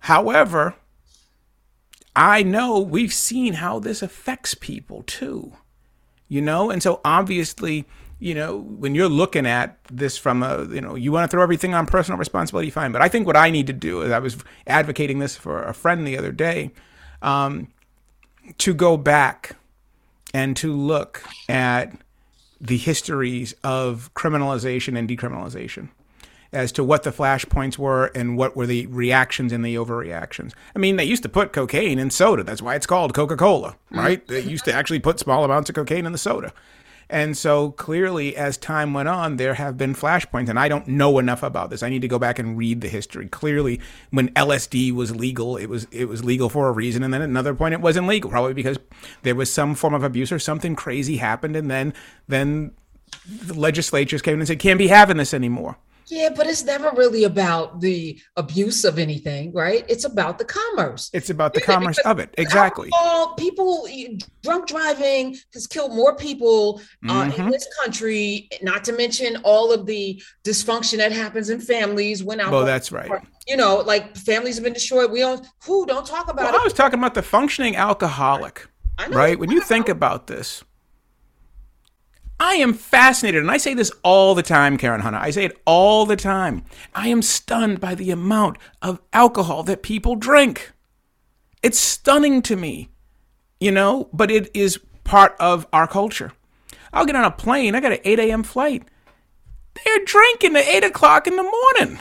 However, 0.00 0.74
I 2.14 2.42
know 2.42 2.80
we've 2.80 3.12
seen 3.12 3.54
how 3.54 3.78
this 3.78 4.02
affects 4.02 4.54
people 4.54 5.02
too 5.02 5.52
you 6.28 6.40
know? 6.40 6.70
And 6.70 6.82
so 6.82 7.00
obviously, 7.04 7.86
you 8.18 8.34
know, 8.34 8.56
when 8.56 8.94
you're 8.94 9.08
looking 9.08 9.46
at 9.46 9.78
this 9.90 10.16
from 10.16 10.42
a, 10.42 10.66
you 10.66 10.80
know, 10.80 10.94
you 10.94 11.12
want 11.12 11.30
to 11.30 11.34
throw 11.34 11.42
everything 11.42 11.74
on 11.74 11.86
personal 11.86 12.18
responsibility, 12.18 12.70
fine. 12.70 12.92
But 12.92 13.02
I 13.02 13.08
think 13.08 13.26
what 13.26 13.36
I 13.36 13.50
need 13.50 13.66
to 13.66 13.72
do 13.72 14.02
is 14.02 14.10
I 14.10 14.18
was 14.18 14.36
advocating 14.66 15.18
this 15.18 15.36
for 15.36 15.62
a 15.62 15.74
friend 15.74 16.06
the 16.06 16.16
other 16.16 16.32
day 16.32 16.70
um, 17.22 17.68
to 18.58 18.74
go 18.74 18.96
back 18.96 19.56
and 20.32 20.56
to 20.56 20.72
look 20.72 21.22
at 21.48 21.92
the 22.60 22.78
histories 22.78 23.54
of 23.62 24.10
criminalization 24.14 24.98
and 24.98 25.08
decriminalization 25.08 25.90
as 26.52 26.72
to 26.72 26.84
what 26.84 27.02
the 27.02 27.10
flashpoints 27.10 27.78
were 27.78 28.06
and 28.14 28.36
what 28.36 28.56
were 28.56 28.66
the 28.66 28.86
reactions 28.86 29.52
and 29.52 29.64
the 29.64 29.74
overreactions. 29.74 30.52
I 30.74 30.78
mean, 30.78 30.96
they 30.96 31.04
used 31.04 31.22
to 31.24 31.28
put 31.28 31.52
cocaine 31.52 31.98
in 31.98 32.10
soda. 32.10 32.42
That's 32.42 32.62
why 32.62 32.74
it's 32.74 32.86
called 32.86 33.14
Coca 33.14 33.36
Cola, 33.36 33.76
mm. 33.92 33.98
right? 33.98 34.26
they 34.26 34.40
used 34.40 34.64
to 34.66 34.72
actually 34.72 35.00
put 35.00 35.18
small 35.18 35.44
amounts 35.44 35.68
of 35.68 35.74
cocaine 35.74 36.06
in 36.06 36.12
the 36.12 36.18
soda. 36.18 36.52
And 37.08 37.36
so 37.36 37.70
clearly, 37.70 38.36
as 38.36 38.56
time 38.56 38.92
went 38.92 39.08
on, 39.08 39.36
there 39.36 39.54
have 39.54 39.78
been 39.78 39.94
flashpoints, 39.94 40.48
and 40.48 40.58
I 40.58 40.66
don't 40.66 40.88
know 40.88 41.20
enough 41.20 41.44
about 41.44 41.70
this. 41.70 41.84
I 41.84 41.88
need 41.88 42.02
to 42.02 42.08
go 42.08 42.18
back 42.18 42.40
and 42.40 42.58
read 42.58 42.80
the 42.80 42.88
history. 42.88 43.28
Clearly, 43.28 43.80
when 44.10 44.30
LSD 44.30 44.92
was 44.92 45.14
legal, 45.14 45.56
it 45.56 45.66
was 45.66 45.86
it 45.92 46.06
was 46.06 46.24
legal 46.24 46.48
for 46.48 46.68
a 46.68 46.72
reason, 46.72 47.04
and 47.04 47.14
then 47.14 47.22
at 47.22 47.28
another 47.28 47.54
point, 47.54 47.74
it 47.74 47.80
wasn't 47.80 48.08
legal, 48.08 48.28
probably 48.28 48.54
because 48.54 48.78
there 49.22 49.36
was 49.36 49.52
some 49.52 49.76
form 49.76 49.94
of 49.94 50.02
abuse 50.02 50.32
or 50.32 50.40
something 50.40 50.74
crazy 50.74 51.18
happened, 51.18 51.54
and 51.54 51.70
then 51.70 51.94
then 52.26 52.72
the 53.40 53.54
legislatures 53.54 54.20
came 54.20 54.34
in 54.34 54.40
and 54.40 54.48
said, 54.48 54.58
"Can't 54.58 54.78
be 54.78 54.88
having 54.88 55.18
this 55.18 55.32
anymore." 55.32 55.76
Yeah, 56.08 56.28
but 56.34 56.46
it's 56.46 56.62
never 56.64 56.92
really 56.92 57.24
about 57.24 57.80
the 57.80 58.20
abuse 58.36 58.84
of 58.84 58.98
anything, 58.98 59.52
right? 59.52 59.84
It's 59.88 60.04
about 60.04 60.38
the 60.38 60.44
commerce. 60.44 61.10
It's 61.12 61.30
about 61.30 61.52
the 61.52 61.60
commerce 61.60 61.98
of 61.98 62.20
it. 62.20 62.32
Exactly. 62.38 62.90
Alcohol, 62.94 63.34
people, 63.34 63.88
drunk 64.44 64.68
driving 64.68 65.36
has 65.52 65.66
killed 65.66 65.92
more 65.92 66.14
people 66.14 66.80
uh, 67.08 67.24
mm-hmm. 67.24 67.42
in 67.42 67.50
this 67.50 67.66
country, 67.82 68.48
not 68.62 68.84
to 68.84 68.92
mention 68.92 69.38
all 69.42 69.72
of 69.72 69.84
the 69.86 70.22
dysfunction 70.44 70.98
that 70.98 71.10
happens 71.10 71.50
in 71.50 71.60
families 71.60 72.22
when 72.22 72.38
alcohol. 72.38 72.60
Well, 72.60 72.66
that's 72.66 72.92
right. 72.92 73.10
You 73.48 73.56
know, 73.56 73.78
like 73.78 74.16
families 74.16 74.56
have 74.56 74.64
been 74.64 74.74
destroyed. 74.74 75.10
We 75.10 75.20
don't, 75.20 75.44
who 75.64 75.86
don't 75.86 76.06
talk 76.06 76.30
about 76.30 76.44
well, 76.44 76.54
it. 76.54 76.60
I 76.60 76.64
was 76.64 76.72
talking 76.72 77.00
about 77.00 77.14
the 77.14 77.22
functioning 77.22 77.74
alcoholic, 77.74 78.68
right? 79.08 79.38
When 79.38 79.50
you 79.50 79.60
think 79.60 79.88
about 79.88 80.28
this, 80.28 80.62
I 82.38 82.56
am 82.56 82.74
fascinated, 82.74 83.40
and 83.40 83.50
I 83.50 83.56
say 83.56 83.72
this 83.72 83.90
all 84.02 84.34
the 84.34 84.42
time, 84.42 84.76
Karen 84.76 85.00
Hunter. 85.00 85.18
I 85.18 85.30
say 85.30 85.46
it 85.46 85.60
all 85.64 86.04
the 86.04 86.16
time. 86.16 86.64
I 86.94 87.08
am 87.08 87.22
stunned 87.22 87.80
by 87.80 87.94
the 87.94 88.10
amount 88.10 88.58
of 88.82 89.00
alcohol 89.12 89.62
that 89.64 89.82
people 89.82 90.16
drink. 90.16 90.72
It's 91.62 91.80
stunning 91.80 92.42
to 92.42 92.56
me, 92.56 92.90
you 93.58 93.72
know, 93.72 94.10
but 94.12 94.30
it 94.30 94.50
is 94.54 94.78
part 95.04 95.34
of 95.40 95.66
our 95.72 95.86
culture. 95.86 96.32
I'll 96.92 97.06
get 97.06 97.16
on 97.16 97.24
a 97.24 97.30
plane, 97.30 97.74
I 97.74 97.80
got 97.80 97.92
an 97.92 98.00
8 98.04 98.18
a.m. 98.18 98.42
flight. 98.42 98.82
They're 99.84 100.04
drinking 100.04 100.56
at 100.56 100.68
8 100.68 100.84
o'clock 100.84 101.26
in 101.26 101.36
the 101.36 101.42
morning. 101.42 102.00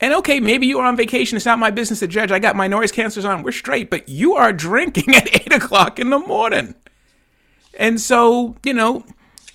And 0.00 0.14
okay, 0.14 0.40
maybe 0.40 0.66
you 0.66 0.78
are 0.78 0.86
on 0.86 0.96
vacation. 0.96 1.36
It's 1.36 1.46
not 1.46 1.58
my 1.58 1.70
business 1.70 2.00
to 2.00 2.06
judge. 2.06 2.32
I 2.32 2.38
got 2.38 2.56
my 2.56 2.66
noise 2.66 2.90
cancelers 2.90 3.28
on. 3.28 3.42
We're 3.42 3.52
straight. 3.52 3.90
But 3.90 4.08
you 4.08 4.34
are 4.34 4.52
drinking 4.52 5.14
at 5.14 5.46
8 5.46 5.52
o'clock 5.52 5.98
in 5.98 6.08
the 6.08 6.18
morning. 6.18 6.74
And 7.78 8.00
so, 8.00 8.56
you 8.64 8.74
know, 8.74 9.04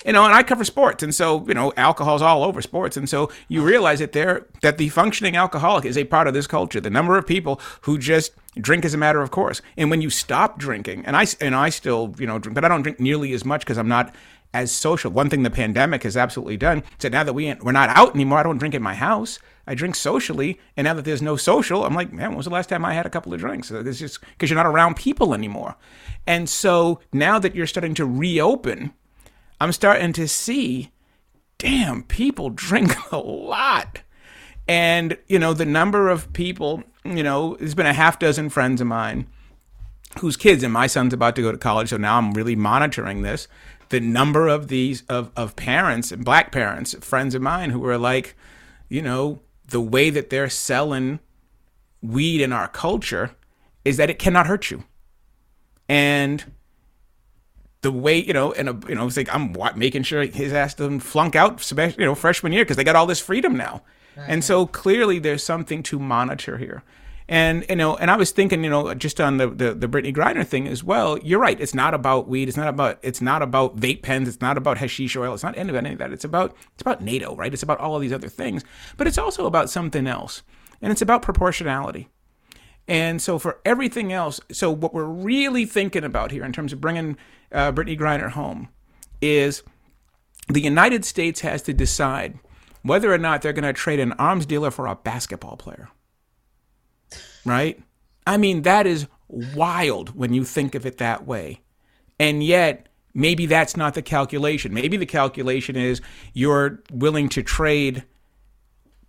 you 0.06 0.14
know, 0.14 0.24
and 0.24 0.36
I 0.36 0.44
cover 0.44 0.64
sports, 0.64 1.02
and 1.02 1.16
so 1.16 1.44
you 1.48 1.56
know, 1.56 1.74
alcohol's 1.76 2.22
all 2.22 2.44
over 2.44 2.62
sports, 2.62 2.96
and 2.96 3.10
so 3.10 3.32
you 3.48 3.64
realize 3.64 4.00
that 4.00 4.12
there 4.12 4.46
that 4.62 4.78
the 4.78 4.90
functioning 4.90 5.36
alcoholic 5.36 5.84
is 5.84 5.98
a 5.98 6.04
part 6.04 6.28
of 6.28 6.36
this 6.36 6.46
culture. 6.46 6.80
The 6.80 6.92
number 6.92 7.18
of 7.18 7.26
people 7.26 7.60
who 7.82 7.98
just 7.98 8.32
drink 8.56 8.86
as 8.86 8.94
a 8.94 8.98
matter 8.98 9.22
of 9.22 9.32
course, 9.32 9.64
and 9.76 9.90
when 9.90 10.02
you 10.02 10.12
stop 10.12 10.60
drinking, 10.60 11.06
and 11.08 11.18
I 11.18 11.26
and 11.42 11.56
I 11.56 11.70
still 11.70 12.14
you 12.20 12.28
know 12.28 12.38
drink, 12.38 12.54
but 12.54 12.64
I 12.64 12.68
don't 12.68 12.84
drink 12.84 13.00
nearly 13.00 13.34
as 13.34 13.44
much 13.44 13.62
because 13.62 13.80
I'm 13.80 13.88
not 13.88 14.14
as 14.54 14.72
social. 14.72 15.10
One 15.12 15.30
thing 15.30 15.42
the 15.42 15.50
pandemic 15.50 16.04
has 16.04 16.16
absolutely 16.16 16.58
done 16.58 16.84
said 17.00 17.12
now 17.12 17.24
that 17.24 17.34
we 17.34 17.52
we're 17.56 17.72
not 17.72 17.90
out 17.90 18.14
anymore, 18.14 18.38
I 18.38 18.44
don't 18.44 18.60
drink 18.60 18.76
in 18.76 18.84
my 18.84 18.94
house. 18.94 19.40
I 19.68 19.74
drink 19.76 19.96
socially, 19.96 20.60
and 20.78 20.86
now 20.86 20.94
that 20.94 21.06
there's 21.06 21.22
no 21.22 21.36
social, 21.36 21.86
I'm 21.86 21.96
like, 21.96 22.14
man, 22.14 22.30
when 22.30 22.38
was 22.38 22.46
the 22.46 22.52
last 22.52 22.70
time 22.70 22.86
I 22.86 22.94
had 22.94 23.06
a 23.06 23.10
couple 23.10 23.34
of 23.34 23.40
drinks? 23.40 23.72
Uh, 23.72 23.84
it's 23.86 24.00
just 24.00 24.22
because 24.22 24.50
you're 24.50 24.58
not 24.58 24.66
around 24.66 24.96
people 24.96 25.34
anymore. 25.34 25.76
And 26.28 26.48
so 26.48 27.00
now 27.12 27.40
that 27.40 27.56
you're 27.56 27.68
starting 27.68 27.96
to 27.96 28.06
reopen, 28.06 28.94
I'm 29.60 29.72
starting 29.72 30.14
to 30.14 30.28
see, 30.28 30.92
damn, 31.58 32.04
people 32.04 32.50
drink 32.52 32.96
a 33.12 33.18
lot. 33.18 34.02
And, 34.68 35.18
you 35.28 35.40
know, 35.40 35.54
the 35.54 35.66
number 35.66 36.10
of 36.10 36.32
people, 36.34 36.84
you 37.04 37.24
know, 37.24 37.56
there's 37.58 37.76
been 37.76 37.86
a 37.86 37.94
half 37.94 38.20
dozen 38.20 38.50
friends 38.50 38.82
of 38.82 38.88
mine 38.88 39.28
whose 40.20 40.38
kids, 40.38 40.64
and 40.64 40.74
my 40.74 40.88
son's 40.88 41.14
about 41.14 41.36
to 41.36 41.42
go 41.42 41.52
to 41.52 41.58
college, 41.58 41.90
so 41.90 41.98
now 41.98 42.18
I'm 42.18 42.34
really 42.34 42.56
monitoring 42.56 43.22
this. 43.22 43.48
The 43.90 44.00
number 44.00 44.48
of 44.48 44.70
these 44.70 45.04
of, 45.04 45.32
of 45.36 45.56
parents 45.56 46.12
and 46.12 46.26
black 46.26 46.52
parents, 46.52 46.96
friends 47.06 47.36
of 47.36 47.42
mine 47.42 47.70
who 47.70 47.86
are 47.86 47.98
like, 47.98 48.36
you 48.90 49.02
know, 49.02 49.42
the 49.68 49.82
way 49.82 50.10
that 50.10 50.30
they're 50.30 50.50
selling 50.50 51.20
weed 52.02 52.42
in 52.42 52.52
our 52.52 52.68
culture 52.68 53.32
is 53.84 53.98
that 53.98 54.10
it 54.10 54.20
cannot 54.20 54.48
hurt 54.48 54.72
you. 54.72 54.84
And 55.88 56.52
the 57.82 57.92
way 57.92 58.18
you 58.18 58.34
know, 58.34 58.52
and 58.54 58.70
a, 58.70 58.80
you 58.90 58.96
know, 58.96 59.06
it's 59.06 59.18
like 59.18 59.34
I'm 59.34 59.56
making 59.76 60.04
sure 60.04 60.24
his 60.24 60.54
ass 60.54 60.74
doesn't 60.74 61.02
flunk 61.02 61.36
out, 61.36 61.72
you 61.98 62.06
know, 62.06 62.16
freshman 62.16 62.52
year 62.52 62.64
because 62.64 62.78
they 62.78 62.84
got 62.84 62.96
all 62.96 63.06
this 63.06 63.20
freedom 63.20 63.56
now, 63.56 63.84
right. 64.18 64.26
and 64.28 64.44
so 64.44 64.66
clearly 64.66 65.20
there's 65.20 65.44
something 65.44 65.84
to 65.84 66.00
monitor 66.00 66.58
here. 66.58 66.84
And 67.28 67.66
you 67.70 67.76
know, 67.76 67.96
and 67.96 68.12
I 68.12 68.18
was 68.18 68.32
thinking, 68.32 68.64
you 68.64 68.70
know, 68.70 68.94
just 68.94 69.20
on 69.20 69.38
the, 69.38 69.48
the 69.48 69.74
the 69.74 69.88
Brittney 69.88 70.16
Griner 70.16 70.46
thing 70.46 70.68
as 70.68 70.84
well. 70.84 71.18
You're 71.20 71.40
right. 71.40 71.60
It's 71.60 71.74
not 71.74 71.96
about 71.96 72.28
weed. 72.28 72.48
It's 72.48 72.58
not 72.58 72.68
about 72.68 73.00
it's 73.02 73.22
not 73.22 73.42
about 73.42 73.78
vape 73.78 74.04
pens. 74.04 74.28
It's 74.28 74.42
not 74.42 74.58
about 74.58 74.78
hashish 74.78 75.16
oil. 75.16 75.34
It's 75.34 75.44
not 75.44 75.58
any 75.58 75.70
of 75.72 75.98
that. 75.98 76.12
It's 76.14 76.24
about 76.24 76.56
it's 76.74 76.82
about 76.82 77.02
NATO, 77.02 77.36
right? 77.36 77.52
It's 77.52 77.64
about 77.64 77.80
all 77.80 77.96
of 77.96 78.02
these 78.02 78.14
other 78.14 78.30
things. 78.30 78.64
But 78.98 79.08
it's 79.08 79.18
also 79.18 79.48
about 79.48 79.72
something 79.72 80.06
else, 80.06 80.44
and 80.82 80.92
it's 80.92 81.02
about 81.02 81.24
proportionality. 81.24 82.10
And 82.88 83.20
so 83.20 83.40
for 83.40 83.60
everything 83.66 84.14
else, 84.14 84.40
so 84.52 84.70
what 84.70 84.94
we're 84.94 85.06
really 85.06 85.66
thinking 85.66 86.04
about 86.04 86.30
here 86.30 86.44
in 86.44 86.54
terms 86.54 86.72
of 86.72 86.80
bringing 86.80 87.18
uh, 87.52 87.72
Brittney 87.72 87.98
Griner 87.98 88.30
home 88.30 88.70
is 89.20 89.64
the 90.48 90.62
United 90.62 91.04
States 91.04 91.42
has 91.42 91.64
to 91.64 91.74
decide 91.74 92.38
whether 92.84 93.12
or 93.12 93.18
not 93.18 93.42
they're 93.42 93.54
going 93.54 93.64
to 93.64 93.74
trade 93.74 94.00
an 94.00 94.12
arms 94.14 94.46
dealer 94.46 94.70
for 94.70 94.86
a 94.86 94.96
basketball 94.96 95.58
player 95.58 95.90
right? 97.46 97.82
I 98.28 98.38
mean, 98.38 98.64
that 98.64 98.88
is 98.88 99.08
wild 99.28 100.16
when 100.16 100.34
you 100.34 100.44
think 100.44 100.76
of 100.76 100.86
it 100.86 100.98
that 100.98 101.26
way. 101.26 101.62
And 102.20 102.44
yet, 102.44 102.88
maybe 103.14 103.46
that's 103.46 103.78
not 103.78 103.94
the 103.94 104.02
calculation. 104.02 104.74
Maybe 104.74 104.98
the 104.98 105.06
calculation 105.06 105.76
is 105.76 106.02
you're 106.34 106.82
willing 106.92 107.30
to 107.30 107.44
trade 107.44 108.04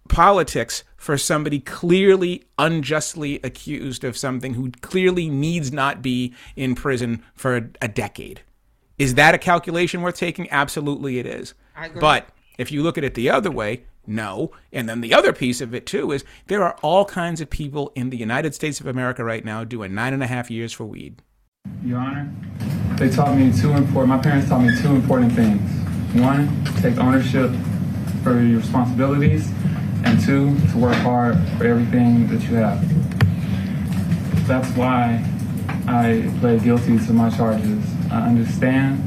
politics 0.08 0.84
for 0.96 1.18
somebody 1.18 1.60
clearly 1.60 2.44
unjustly 2.58 3.40
accused 3.42 4.04
of 4.04 4.16
something 4.16 4.54
who 4.54 4.70
clearly 4.80 5.28
needs 5.28 5.72
not 5.72 6.02
be 6.02 6.34
in 6.54 6.74
prison 6.74 7.22
for 7.34 7.56
a, 7.56 7.68
a 7.82 7.88
decade. 7.88 8.42
Is 8.98 9.14
that 9.14 9.34
a 9.34 9.38
calculation 9.38 10.02
worth 10.02 10.16
taking? 10.16 10.50
Absolutely, 10.50 11.18
it 11.18 11.26
is. 11.26 11.54
But 12.00 12.28
if 12.56 12.72
you 12.72 12.82
look 12.82 12.96
at 12.96 13.04
it 13.04 13.14
the 13.14 13.30
other 13.30 13.50
way, 13.50 13.84
no. 14.06 14.52
And 14.72 14.88
then 14.88 15.00
the 15.00 15.14
other 15.14 15.32
piece 15.32 15.60
of 15.60 15.74
it, 15.74 15.86
too, 15.86 16.12
is 16.12 16.24
there 16.46 16.62
are 16.62 16.76
all 16.82 17.04
kinds 17.04 17.40
of 17.40 17.50
people 17.50 17.92
in 17.94 18.10
the 18.10 18.16
United 18.16 18.54
States 18.54 18.80
of 18.80 18.86
America 18.86 19.24
right 19.24 19.44
now 19.44 19.64
doing 19.64 19.94
nine 19.94 20.12
and 20.12 20.22
a 20.22 20.26
half 20.26 20.50
years 20.50 20.72
for 20.72 20.84
weed. 20.84 21.22
Your 21.82 21.98
Honor, 21.98 22.32
they 22.96 23.10
taught 23.10 23.36
me 23.36 23.52
two 23.52 23.72
important, 23.72 24.08
my 24.08 24.18
parents 24.18 24.48
taught 24.48 24.62
me 24.62 24.70
two 24.80 24.94
important 24.94 25.32
things. 25.32 25.60
One, 26.20 26.64
take 26.76 26.98
ownership 26.98 27.50
for 28.22 28.40
your 28.40 28.58
responsibilities, 28.58 29.50
and 30.04 30.20
two, 30.20 30.56
to 30.70 30.78
work 30.78 30.94
hard 30.96 31.36
for 31.58 31.66
everything 31.66 32.28
that 32.28 32.42
you 32.42 32.56
have. 32.56 32.80
That's 34.46 34.68
why 34.76 35.24
I 35.88 36.32
pled 36.40 36.62
guilty 36.62 36.98
to 36.98 37.12
my 37.12 37.30
charges. 37.30 37.84
I 38.10 38.28
understand 38.28 39.02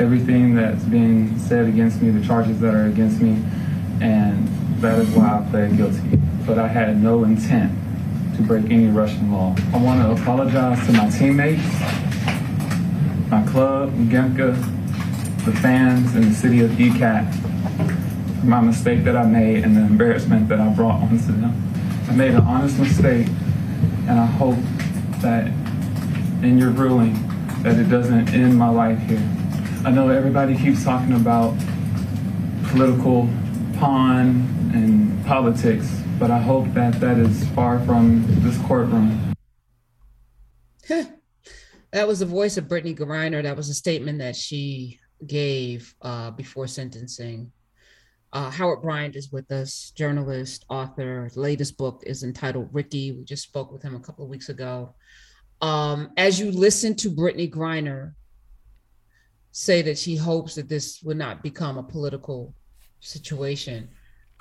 everything 0.00 0.54
that's 0.54 0.84
being 0.84 1.38
said 1.38 1.66
against 1.66 2.00
me, 2.00 2.10
the 2.10 2.24
charges 2.24 2.60
that 2.60 2.74
are 2.74 2.86
against 2.86 3.20
me 3.20 3.42
and 4.02 4.48
that 4.82 4.98
is 4.98 5.08
why 5.10 5.38
I 5.38 5.50
pled 5.50 5.76
guilty. 5.76 6.18
But 6.44 6.58
I 6.58 6.66
had 6.66 7.00
no 7.00 7.22
intent 7.22 7.72
to 8.36 8.42
break 8.42 8.64
any 8.64 8.88
Russian 8.88 9.30
law. 9.30 9.54
I 9.72 9.76
want 9.78 10.02
to 10.02 10.20
apologize 10.20 10.84
to 10.86 10.92
my 10.92 11.08
teammates, 11.08 11.62
my 13.30 13.44
club, 13.46 13.92
Gemka, 14.08 14.56
the 15.44 15.52
fans, 15.52 16.14
and 16.16 16.24
the 16.24 16.34
city 16.34 16.60
of 16.62 16.70
ECAT 16.72 17.32
for 18.40 18.46
my 18.46 18.60
mistake 18.60 19.04
that 19.04 19.16
I 19.16 19.24
made 19.24 19.62
and 19.62 19.76
the 19.76 19.82
embarrassment 19.82 20.48
that 20.48 20.58
I 20.58 20.68
brought 20.70 21.00
onto 21.02 21.16
them. 21.18 21.54
I 22.08 22.12
made 22.14 22.32
an 22.32 22.40
honest 22.40 22.78
mistake, 22.80 23.28
and 24.08 24.18
I 24.18 24.26
hope 24.26 24.58
that 25.20 25.46
in 26.42 26.58
your 26.58 26.70
ruling 26.70 27.14
that 27.62 27.78
it 27.78 27.88
doesn't 27.88 28.30
end 28.34 28.58
my 28.58 28.68
life 28.68 28.98
here. 29.02 29.22
I 29.84 29.92
know 29.92 30.08
everybody 30.08 30.56
keeps 30.56 30.82
talking 30.82 31.12
about 31.12 31.54
political 32.64 33.28
and 33.82 35.24
politics, 35.26 35.90
but 36.18 36.30
I 36.30 36.38
hope 36.38 36.72
that 36.74 37.00
that 37.00 37.18
is 37.18 37.48
far 37.48 37.80
from 37.80 38.24
this 38.40 38.56
courtroom. 38.58 39.34
that 40.88 42.06
was 42.06 42.20
the 42.20 42.26
voice 42.26 42.56
of 42.56 42.66
Brittney 42.66 42.96
Griner. 42.96 43.42
That 43.42 43.56
was 43.56 43.68
a 43.68 43.74
statement 43.74 44.20
that 44.20 44.36
she 44.36 45.00
gave 45.26 45.94
uh, 46.00 46.30
before 46.30 46.68
sentencing. 46.68 47.50
Uh, 48.32 48.50
Howard 48.50 48.82
Bryant 48.82 49.16
is 49.16 49.32
with 49.32 49.50
us, 49.50 49.92
journalist, 49.96 50.64
author. 50.68 51.24
His 51.24 51.36
latest 51.36 51.76
book 51.76 52.04
is 52.06 52.22
entitled 52.22 52.68
Rickey. 52.72 53.10
We 53.10 53.24
just 53.24 53.42
spoke 53.42 53.72
with 53.72 53.82
him 53.82 53.96
a 53.96 54.00
couple 54.00 54.24
of 54.24 54.30
weeks 54.30 54.48
ago. 54.48 54.94
Um, 55.60 56.12
as 56.16 56.38
you 56.38 56.52
listen 56.52 56.94
to 56.96 57.10
Brittney 57.10 57.52
Griner 57.52 58.12
say 59.50 59.82
that 59.82 59.98
she 59.98 60.16
hopes 60.16 60.54
that 60.54 60.68
this 60.68 61.02
would 61.02 61.16
not 61.16 61.42
become 61.42 61.78
a 61.78 61.82
political 61.82 62.54
situation. 63.02 63.88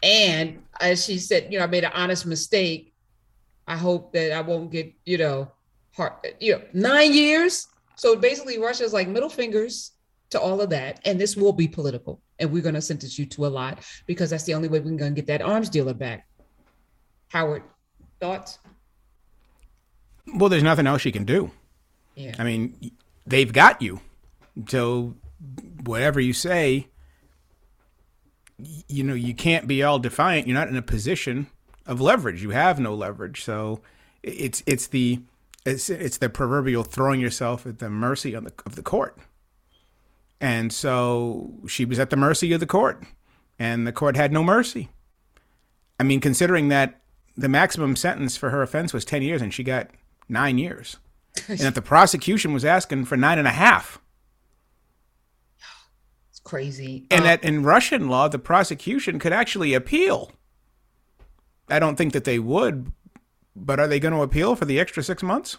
And 0.02 0.64
as 0.80 1.04
she 1.04 1.18
said, 1.18 1.52
you 1.52 1.60
know, 1.60 1.66
I 1.66 1.68
made 1.68 1.84
an 1.84 1.92
honest 1.94 2.26
mistake. 2.26 2.94
I 3.68 3.76
hope 3.76 4.14
that 4.14 4.32
I 4.32 4.42
won't 4.42 4.72
get, 4.72 4.94
you 5.06 5.18
know, 5.18 5.52
hard, 5.96 6.14
you 6.40 6.54
know, 6.54 6.62
nine 6.74 7.14
years. 7.14 7.68
So 7.96 8.16
basically, 8.16 8.58
Russia's 8.58 8.94
like 8.94 9.08
middle 9.08 9.30
fingers 9.30 9.92
to 10.32 10.40
all 10.40 10.62
of 10.62 10.70
that, 10.70 11.00
and 11.06 11.20
this 11.20 11.36
will 11.36 11.54
be 11.54 11.68
political, 11.68 12.22
and 12.40 12.52
we're 12.52 12.64
going 12.64 12.76
to 12.76 12.82
sentence 12.82 13.20
you 13.20 13.26
to 13.28 13.46
a 13.46 13.48
lot 13.48 13.84
because 14.08 14.30
that's 14.30 14.46
the 14.46 14.54
only 14.54 14.70
way 14.70 14.80
we're 14.80 14.98
going 14.98 15.14
to 15.14 15.22
get 15.22 15.28
that 15.28 15.42
arms 15.42 15.70
dealer 15.70 15.94
back. 15.94 16.26
Howard, 17.28 17.64
thoughts? 18.20 18.60
Well, 20.34 20.50
there's 20.50 20.64
nothing 20.64 20.88
else 20.88 21.02
she 21.02 21.12
can 21.12 21.26
do. 21.26 21.52
Yeah. 22.16 22.36
I 22.40 22.44
mean, 22.44 22.92
they've 23.28 23.52
got 23.52 23.82
you. 23.82 24.00
So 24.68 25.16
whatever 25.84 26.20
you 26.20 26.34
say, 26.34 26.88
you 28.88 29.04
know 29.04 29.14
you 29.14 29.34
can't 29.34 29.68
be 29.68 29.84
all 29.84 30.00
defiant. 30.00 30.48
You're 30.48 30.58
not 30.58 30.68
in 30.68 30.76
a 30.76 30.82
position 30.82 31.48
of 31.86 32.02
leverage. 32.02 32.42
You 32.42 32.52
have 32.52 32.80
no 32.80 32.94
leverage. 32.94 33.44
So 33.44 33.82
it's 34.24 34.64
it's 34.66 34.88
the 34.88 35.22
it's 35.66 35.90
it's 35.90 36.18
the 36.18 36.30
proverbial 36.30 36.84
throwing 36.84 37.20
yourself 37.20 37.66
at 37.66 37.80
the 37.80 37.90
mercy 37.90 38.34
of 38.34 38.44
the 38.44 38.54
of 38.66 38.76
the 38.76 38.84
court. 38.84 39.18
And 40.40 40.74
so 40.74 41.54
she 41.68 41.86
was 41.86 42.00
at 42.00 42.10
the 42.10 42.18
mercy 42.18 42.52
of 42.54 42.60
the 42.60 42.66
court 42.66 43.04
and 43.60 43.86
the 43.86 43.92
court 43.92 44.16
had 44.16 44.32
no 44.32 44.44
mercy. 44.44 44.90
I 46.00 46.04
mean 46.04 46.20
considering 46.20 46.70
that 46.70 47.02
the 47.38 47.50
maximum 47.50 47.96
sentence 47.96 48.36
for 48.36 48.50
her 48.50 48.62
offense 48.62 48.94
was 48.94 49.06
10 49.06 49.22
years 49.22 49.42
and 49.42 49.54
she 49.54 49.64
got 49.64 49.90
nine 50.28 50.58
years. 50.58 50.98
And 51.48 51.60
that 51.60 51.76
the 51.76 51.82
prosecution 51.82 52.54
was 52.54 52.66
asking 52.66 53.06
for 53.06 53.16
nine 53.16 53.40
and 53.40 53.48
a 53.48 53.52
half 53.52 54.02
crazy. 56.44 57.06
And 57.10 57.22
um, 57.22 57.28
that 57.28 57.44
in 57.44 57.64
Russian 57.64 58.10
law, 58.10 58.28
the 58.28 58.40
prosecution 58.40 59.20
could 59.20 59.34
actually 59.34 59.74
appeal. 59.74 60.32
I 61.70 61.80
don't 61.80 61.96
think 61.96 62.14
that 62.14 62.26
they 62.26 62.40
would, 62.40 62.92
but 63.56 63.80
are 63.80 63.88
they 63.88 64.00
going 64.00 64.14
to 64.14 64.22
appeal 64.22 64.56
for 64.56 64.66
the 64.66 64.80
extra 64.80 65.04
six 65.04 65.24
months? 65.24 65.58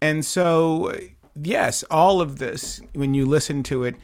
And 0.00 0.24
so, 0.24 0.94
yes, 1.40 1.82
all 1.90 2.20
of 2.20 2.38
this, 2.38 2.80
when 2.94 3.14
you 3.14 3.26
listen 3.26 3.62
to 3.64 3.84
it, 3.84 3.96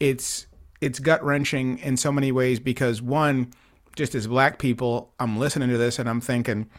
it's 0.00 0.46
it's 0.80 1.00
gut 1.00 1.24
wrenching 1.24 1.78
in 1.78 1.96
so 1.96 2.12
many 2.12 2.30
ways 2.30 2.60
because 2.60 3.02
one, 3.02 3.52
just 3.96 4.14
as 4.14 4.28
black 4.28 4.58
people, 4.58 5.12
I'm 5.18 5.38
listening 5.38 5.70
to 5.70 5.78
this 5.78 5.98
and 5.98 6.08
I'm 6.08 6.20
thinking, 6.20 6.70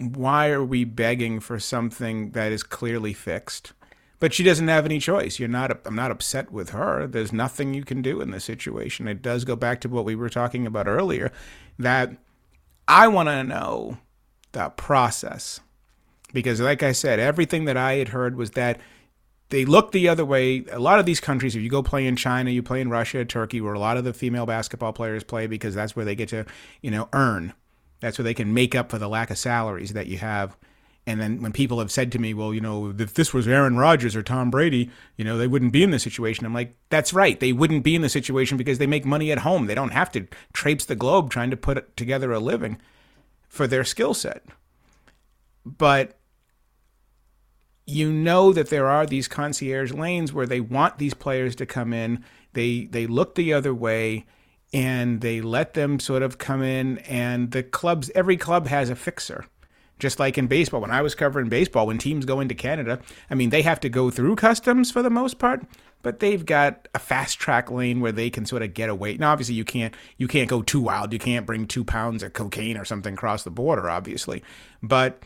why 0.00 0.50
are 0.50 0.64
we 0.64 0.82
begging 0.82 1.38
for 1.38 1.60
something 1.60 2.32
that 2.32 2.50
is 2.50 2.64
clearly 2.64 3.12
fixed? 3.12 3.72
But 4.24 4.32
she 4.32 4.42
doesn't 4.42 4.68
have 4.68 4.86
any 4.86 4.98
choice. 4.98 5.38
You're 5.38 5.50
not. 5.50 5.82
I'm 5.84 5.94
not 5.94 6.10
upset 6.10 6.50
with 6.50 6.70
her. 6.70 7.06
There's 7.06 7.30
nothing 7.30 7.74
you 7.74 7.84
can 7.84 8.00
do 8.00 8.22
in 8.22 8.30
this 8.30 8.46
situation. 8.46 9.06
It 9.06 9.20
does 9.20 9.44
go 9.44 9.54
back 9.54 9.82
to 9.82 9.88
what 9.90 10.06
we 10.06 10.14
were 10.14 10.30
talking 10.30 10.66
about 10.66 10.88
earlier, 10.88 11.30
that 11.78 12.16
I 12.88 13.06
want 13.06 13.28
to 13.28 13.44
know 13.44 13.98
the 14.52 14.70
process, 14.70 15.60
because 16.32 16.58
like 16.58 16.82
I 16.82 16.92
said, 16.92 17.20
everything 17.20 17.66
that 17.66 17.76
I 17.76 17.96
had 17.96 18.08
heard 18.08 18.34
was 18.34 18.52
that 18.52 18.80
they 19.50 19.66
look 19.66 19.92
the 19.92 20.08
other 20.08 20.24
way. 20.24 20.64
A 20.72 20.78
lot 20.78 20.98
of 20.98 21.04
these 21.04 21.20
countries, 21.20 21.54
if 21.54 21.60
you 21.60 21.68
go 21.68 21.82
play 21.82 22.06
in 22.06 22.16
China, 22.16 22.50
you 22.50 22.62
play 22.62 22.80
in 22.80 22.88
Russia, 22.88 23.26
Turkey, 23.26 23.60
where 23.60 23.74
a 23.74 23.78
lot 23.78 23.98
of 23.98 24.04
the 24.04 24.14
female 24.14 24.46
basketball 24.46 24.94
players 24.94 25.22
play 25.22 25.46
because 25.46 25.74
that's 25.74 25.94
where 25.94 26.06
they 26.06 26.14
get 26.14 26.30
to, 26.30 26.46
you 26.80 26.90
know, 26.90 27.10
earn. 27.12 27.52
That's 28.00 28.16
where 28.16 28.24
they 28.24 28.32
can 28.32 28.54
make 28.54 28.74
up 28.74 28.90
for 28.90 28.96
the 28.96 29.06
lack 29.06 29.28
of 29.28 29.36
salaries 29.36 29.92
that 29.92 30.06
you 30.06 30.16
have. 30.16 30.56
And 31.06 31.20
then 31.20 31.42
when 31.42 31.52
people 31.52 31.80
have 31.80 31.90
said 31.90 32.10
to 32.12 32.18
me, 32.18 32.32
well, 32.32 32.54
you 32.54 32.62
know, 32.62 32.94
if 32.98 33.12
this 33.12 33.34
was 33.34 33.46
Aaron 33.46 33.76
Rodgers 33.76 34.16
or 34.16 34.22
Tom 34.22 34.50
Brady, 34.50 34.90
you 35.16 35.24
know, 35.24 35.36
they 35.36 35.46
wouldn't 35.46 35.72
be 35.72 35.82
in 35.82 35.90
this 35.90 36.02
situation. 36.02 36.46
I'm 36.46 36.54
like, 36.54 36.74
that's 36.88 37.12
right. 37.12 37.38
They 37.38 37.52
wouldn't 37.52 37.84
be 37.84 37.94
in 37.94 38.00
the 38.00 38.08
situation 38.08 38.56
because 38.56 38.78
they 38.78 38.86
make 38.86 39.04
money 39.04 39.30
at 39.30 39.38
home. 39.38 39.66
They 39.66 39.74
don't 39.74 39.92
have 39.92 40.10
to 40.12 40.26
traipse 40.54 40.86
the 40.86 40.94
globe 40.94 41.30
trying 41.30 41.50
to 41.50 41.58
put 41.58 41.94
together 41.96 42.32
a 42.32 42.38
living 42.38 42.80
for 43.48 43.66
their 43.66 43.84
skill 43.84 44.14
set. 44.14 44.44
But 45.66 46.18
you 47.86 48.10
know 48.10 48.52
that 48.52 48.70
there 48.70 48.86
are 48.86 49.04
these 49.04 49.28
concierge 49.28 49.92
lanes 49.92 50.32
where 50.32 50.46
they 50.46 50.60
want 50.60 50.98
these 50.98 51.14
players 51.14 51.54
to 51.56 51.66
come 51.66 51.92
in. 51.92 52.24
They 52.54 52.84
they 52.86 53.06
look 53.06 53.34
the 53.34 53.52
other 53.52 53.74
way 53.74 54.24
and 54.72 55.20
they 55.20 55.40
let 55.40 55.74
them 55.74 56.00
sort 56.00 56.22
of 56.22 56.38
come 56.38 56.62
in 56.62 56.98
and 56.98 57.50
the 57.50 57.62
clubs 57.62 58.10
every 58.14 58.36
club 58.36 58.66
has 58.68 58.90
a 58.90 58.96
fixer. 58.96 59.44
Just 59.98 60.18
like 60.18 60.36
in 60.36 60.48
baseball, 60.48 60.80
when 60.80 60.90
I 60.90 61.02
was 61.02 61.14
covering 61.14 61.48
baseball, 61.48 61.86
when 61.86 61.98
teams 61.98 62.24
go 62.24 62.40
into 62.40 62.54
Canada, 62.54 63.00
I 63.30 63.34
mean, 63.34 63.50
they 63.50 63.62
have 63.62 63.80
to 63.80 63.88
go 63.88 64.10
through 64.10 64.36
customs 64.36 64.90
for 64.90 65.02
the 65.02 65.10
most 65.10 65.38
part, 65.38 65.62
but 66.02 66.18
they've 66.18 66.44
got 66.44 66.88
a 66.94 66.98
fast 66.98 67.38
track 67.38 67.70
lane 67.70 68.00
where 68.00 68.12
they 68.12 68.28
can 68.28 68.44
sort 68.44 68.62
of 68.62 68.74
get 68.74 68.90
away. 68.90 69.16
Now, 69.16 69.32
obviously, 69.32 69.54
you 69.54 69.64
can't 69.64 69.94
you 70.16 70.28
can't 70.28 70.48
go 70.48 70.62
too 70.62 70.80
wild. 70.80 71.12
You 71.12 71.18
can't 71.18 71.46
bring 71.46 71.66
two 71.66 71.84
pounds 71.84 72.22
of 72.22 72.32
cocaine 72.32 72.76
or 72.76 72.84
something 72.84 73.14
across 73.14 73.44
the 73.44 73.50
border, 73.50 73.88
obviously, 73.88 74.42
but 74.82 75.22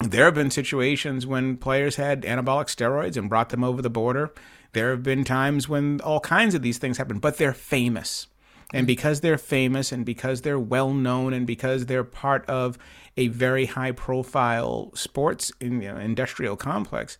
there 0.00 0.24
have 0.24 0.34
been 0.34 0.50
situations 0.50 1.26
when 1.26 1.56
players 1.56 1.96
had 1.96 2.22
anabolic 2.22 2.66
steroids 2.66 3.16
and 3.16 3.28
brought 3.28 3.50
them 3.50 3.62
over 3.64 3.80
the 3.80 3.90
border. 3.90 4.32
There 4.72 4.90
have 4.90 5.02
been 5.02 5.24
times 5.24 5.68
when 5.68 6.00
all 6.00 6.20
kinds 6.20 6.54
of 6.54 6.62
these 6.62 6.78
things 6.78 6.98
happen, 6.98 7.18
but 7.18 7.38
they're 7.38 7.54
famous. 7.54 8.26
And 8.72 8.88
because 8.88 9.20
they're 9.20 9.38
famous 9.38 9.92
and 9.92 10.04
because 10.04 10.40
they're 10.40 10.58
well 10.58 10.92
known 10.92 11.32
and 11.32 11.46
because 11.46 11.86
they're 11.86 12.02
part 12.02 12.44
of 12.46 12.76
a 13.16 13.28
very 13.28 13.66
high 13.66 13.92
profile 13.92 14.90
sports 14.94 15.52
you 15.60 15.70
know, 15.70 15.96
industrial 15.96 16.56
complex, 16.56 17.18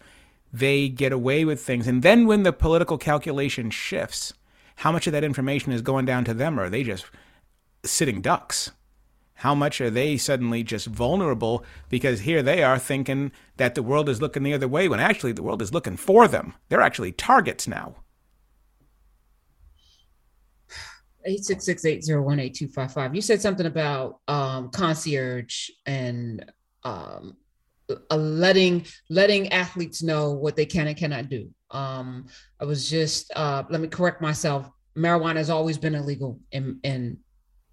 they 0.52 0.88
get 0.88 1.12
away 1.12 1.44
with 1.44 1.60
things. 1.60 1.86
And 1.86 2.02
then 2.02 2.26
when 2.26 2.42
the 2.42 2.52
political 2.52 2.98
calculation 2.98 3.70
shifts, 3.70 4.32
how 4.76 4.92
much 4.92 5.06
of 5.06 5.12
that 5.12 5.24
information 5.24 5.72
is 5.72 5.82
going 5.82 6.04
down 6.04 6.24
to 6.24 6.34
them 6.34 6.58
or 6.58 6.64
are 6.64 6.70
they 6.70 6.82
just 6.82 7.06
sitting 7.84 8.20
ducks? 8.20 8.72
How 9.38 9.54
much 9.54 9.80
are 9.80 9.90
they 9.90 10.16
suddenly 10.16 10.62
just 10.62 10.86
vulnerable 10.86 11.64
because 11.88 12.20
here 12.20 12.42
they 12.42 12.62
are 12.62 12.78
thinking 12.78 13.32
that 13.56 13.74
the 13.74 13.82
world 13.82 14.08
is 14.08 14.22
looking 14.22 14.42
the 14.42 14.54
other 14.54 14.68
way 14.68 14.88
when 14.88 15.00
actually 15.00 15.32
the 15.32 15.42
world 15.42 15.60
is 15.60 15.74
looking 15.74 15.96
for 15.96 16.28
them? 16.28 16.54
They're 16.68 16.80
actually 16.80 17.12
targets 17.12 17.66
now. 17.66 17.96
866-801-8255. 21.28 23.14
You 23.14 23.20
said 23.20 23.40
something 23.40 23.66
about 23.66 24.20
um, 24.28 24.70
concierge 24.70 25.70
and 25.86 26.50
um, 26.82 27.36
letting 28.10 28.86
letting 29.10 29.52
athletes 29.52 30.02
know 30.02 30.32
what 30.32 30.56
they 30.56 30.66
can 30.66 30.86
and 30.86 30.96
cannot 30.96 31.28
do. 31.28 31.50
Um, 31.70 32.26
I 32.60 32.64
was 32.64 32.88
just 32.88 33.32
uh, 33.36 33.64
let 33.68 33.80
me 33.80 33.88
correct 33.88 34.20
myself. 34.20 34.70
Marijuana 34.96 35.36
has 35.36 35.50
always 35.50 35.78
been 35.78 35.94
illegal 35.94 36.40
in 36.52 36.78
in 36.82 37.18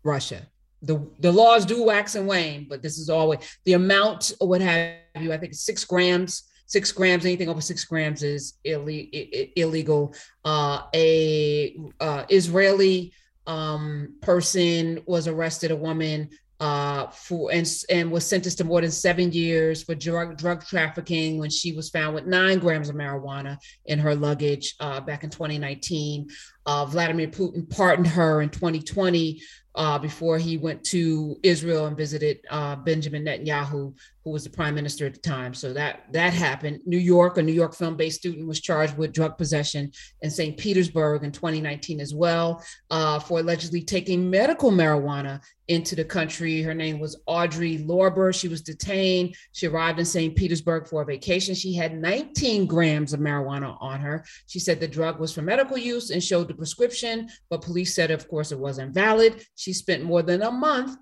Russia 0.04 0.48
the 0.82 1.08
the 1.20 1.32
laws 1.32 1.66
do 1.66 1.84
wax 1.84 2.16
and 2.16 2.28
wane, 2.28 2.66
but 2.70 2.82
this 2.82 2.98
is 2.98 3.10
always 3.10 3.40
the 3.66 3.74
amount 3.74 4.34
or 4.40 4.48
what 4.48 4.62
have 4.62 4.96
you. 5.20 5.32
I 5.32 5.38
think 5.38 5.54
six 5.54 5.86
grams, 5.86 6.44
six 6.66 6.92
grams, 6.92 7.26
anything 7.26 7.50
over 7.50 7.62
six 7.62 7.84
grams 7.86 8.24
is 8.24 8.56
illegal. 8.64 10.16
Uh, 10.44 10.82
a 10.94 11.78
uh, 12.00 12.26
Israeli 12.30 13.14
um, 13.48 14.16
person 14.22 15.02
was 15.06 15.28
arrested, 15.28 15.72
a 15.72 15.76
woman 15.76 16.30
uh, 16.62 17.08
for 17.08 17.52
and 17.52 17.68
and 17.90 18.12
was 18.12 18.26
sentenced 18.26 18.60
to 18.60 18.64
more 18.64 18.82
than 18.82 18.92
seven 18.92 19.32
years 19.32 19.82
for 19.82 19.96
drug 19.96 20.38
drug 20.38 20.64
trafficking 20.64 21.40
when 21.40 21.50
she 21.50 21.74
was 21.74 21.90
found 21.90 22.14
with 22.14 22.28
nine 22.28 22.60
grams 22.60 22.88
of 22.88 22.96
marijuana 22.96 23.58
in 23.88 23.98
her 23.98 24.14
luggage 24.14 24.76
uh, 24.80 25.02
back 25.02 25.24
in 25.24 25.32
2019. 25.32 26.30
Uh, 26.68 26.86
Vladimir 26.86 27.28
Putin 27.28 27.68
pardoned 27.68 28.08
her 28.08 28.44
in 28.44 28.50
2020 28.50 29.42
uh, 29.74 29.98
before 29.98 30.38
he 30.38 30.60
went 30.60 30.84
to 30.84 31.36
Israel 31.42 31.88
and 31.88 31.98
visited 31.98 32.40
uh, 32.52 32.76
Benjamin 32.76 33.26
Netanyahu, 33.26 33.96
who 34.24 34.32
was 34.32 34.44
the 34.44 34.50
prime 34.50 34.76
minister 34.76 35.06
at 35.06 35.14
the 35.14 35.20
time. 35.20 35.54
So 35.54 35.74
that 35.74 36.12
that 36.14 36.34
happened. 36.34 36.82
New 36.86 36.98
York, 36.98 37.38
a 37.38 37.42
New 37.42 37.54
York 37.54 37.76
film-based 37.76 38.20
student, 38.20 38.48
was 38.48 38.62
charged 38.62 38.98
with 38.98 39.14
drug 39.14 39.38
possession 39.38 39.92
in 40.22 40.30
St. 40.30 40.58
Petersburg 40.58 41.24
in 41.24 41.32
2019 41.32 42.00
as 42.00 42.14
well 42.14 42.64
uh, 42.90 43.20
for 43.20 43.40
allegedly 43.40 43.82
taking 43.82 44.30
medical 44.30 44.72
marijuana 44.72 45.42
into 45.68 45.96
the 45.96 46.04
country. 46.04 46.62
Her 46.62 46.74
name 46.74 47.00
was 47.00 47.20
Audrey 47.26 47.78
Lorber. 47.78 48.38
She 48.38 48.48
was 48.48 48.62
detained. 48.62 49.36
She 49.54 49.68
arrived 49.68 50.00
in 50.00 50.06
St. 50.06 50.36
Petersburg 50.36 50.88
for 50.88 51.02
a 51.02 51.06
vacation. 51.06 51.56
She 51.56 51.74
had 51.74 51.98
19 51.98 52.66
grams 52.68 53.14
of 53.14 53.22
marijuana 53.22 53.78
on 53.80 54.02
her. 54.02 54.26
She 54.48 54.60
said 54.60 54.80
the 54.80 54.88
drug 54.88 55.20
was 55.20 55.34
for 55.34 55.42
medical 55.42 55.78
use 55.78 56.10
and 56.10 56.24
showed 56.24 56.50
the 56.50 56.54
prescription, 56.54 57.30
but 57.50 57.62
police 57.62 57.96
said, 57.96 58.12
of 58.12 58.28
course, 58.28 58.52
it 58.52 58.60
wasn't 58.60 58.94
valid. 58.94 59.46
She 59.56 59.72
spent 59.72 60.04
more 60.04 60.22
than 60.22 60.42
a 60.42 60.52
month. 60.52 60.98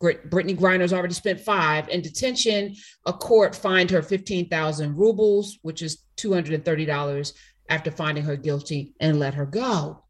Brittney 0.00 0.56
Griner's 0.56 0.92
already 0.92 1.14
spent 1.14 1.40
five 1.40 1.88
in 1.88 2.02
detention. 2.02 2.74
A 3.06 3.12
court 3.12 3.54
fined 3.54 3.90
her 3.90 4.02
15,000 4.02 4.96
rubles, 4.96 5.58
which 5.62 5.82
is 5.82 6.02
$230 6.18 7.32
after 7.68 7.90
finding 7.90 8.24
her 8.24 8.36
guilty 8.36 8.94
and 9.00 9.18
let 9.18 9.34
her 9.34 9.46
go. 9.46 10.04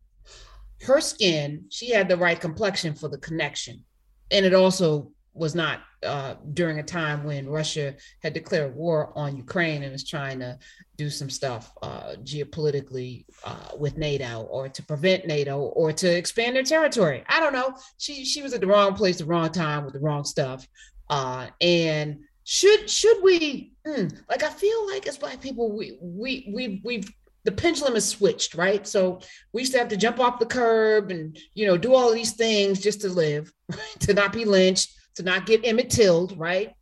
Her 0.83 1.01
skin, 1.01 1.67
she 1.71 1.91
had 1.91 2.09
the 2.09 2.17
right 2.17 2.41
complexion 2.41 2.95
for 2.95 3.09
the 3.09 3.19
connection 3.19 3.85
and 4.31 4.45
it 4.45 4.55
also 4.55 5.13
was 5.37 5.55
not 5.55 5.81
uh, 6.03 6.35
during 6.55 6.79
a 6.79 6.83
time 6.83 7.25
when 7.25 7.49
Russia 7.49 7.95
had 8.23 8.33
declared 8.33 8.75
war 8.75 9.13
on 9.15 9.37
Ukraine 9.37 9.83
and 9.83 9.93
was 9.93 10.09
trying 10.09 10.39
to 10.41 10.59
do 10.97 11.11
some 11.11 11.29
stuff 11.29 11.73
uh, 11.83 12.15
geopolitically 12.23 13.25
uh, 13.45 13.77
with 13.79 13.99
NATO 13.99 14.43
or 14.51 14.69
to 14.69 14.83
prevent 14.83 15.27
NATO 15.27 15.59
or 15.59 15.93
to 15.93 16.09
expand 16.17 16.57
their 16.57 16.63
territory. 16.63 17.23
I 17.29 17.41
don't 17.41 17.53
know. 17.53 17.75
She 17.99 18.25
she 18.25 18.43
was 18.43 18.55
at 18.55 18.61
the 18.61 18.67
wrong 18.67 18.95
place, 18.95 19.19
the 19.19 19.27
wrong 19.27 19.51
time 19.51 19.85
with 19.85 19.95
the 19.95 20.01
wrong 20.01 20.25
stuff. 20.25 20.67
Uh, 21.11 21.49
and 21.61 22.19
should 22.45 22.89
should 22.89 23.23
we 23.23 23.73
mm, 23.87 24.17
like? 24.29 24.43
I 24.43 24.51
feel 24.51 24.87
like 24.87 25.07
as 25.07 25.19
Black 25.19 25.41
people, 25.41 25.77
we 25.77 25.99
we 26.01 26.51
we 26.55 26.81
we've 26.85 27.13
the 27.45 27.53
pendulum 27.53 27.95
is 27.95 28.07
switched, 28.07 28.55
right? 28.55 28.87
So 28.87 29.21
we 29.53 29.63
used 29.63 29.73
to 29.73 29.79
have 29.79 29.89
to 29.89 29.97
jump 29.97 30.19
off 30.19 30.41
the 30.41 30.47
curb 30.47 31.11
and 31.11 31.39
you 31.55 31.67
know 31.67 31.77
do 31.77 31.95
all 31.95 32.13
these 32.13 32.33
things 32.33 32.81
just 32.81 33.01
to 33.03 33.09
live, 33.09 33.53
to 34.01 34.15
not 34.15 34.33
be 34.33 34.45
lynched, 34.45 34.93
to 35.17 35.23
not 35.23 35.47
get 35.47 35.67
Emmett 35.67 35.91
Tilled, 35.91 36.39
right? 36.39 36.73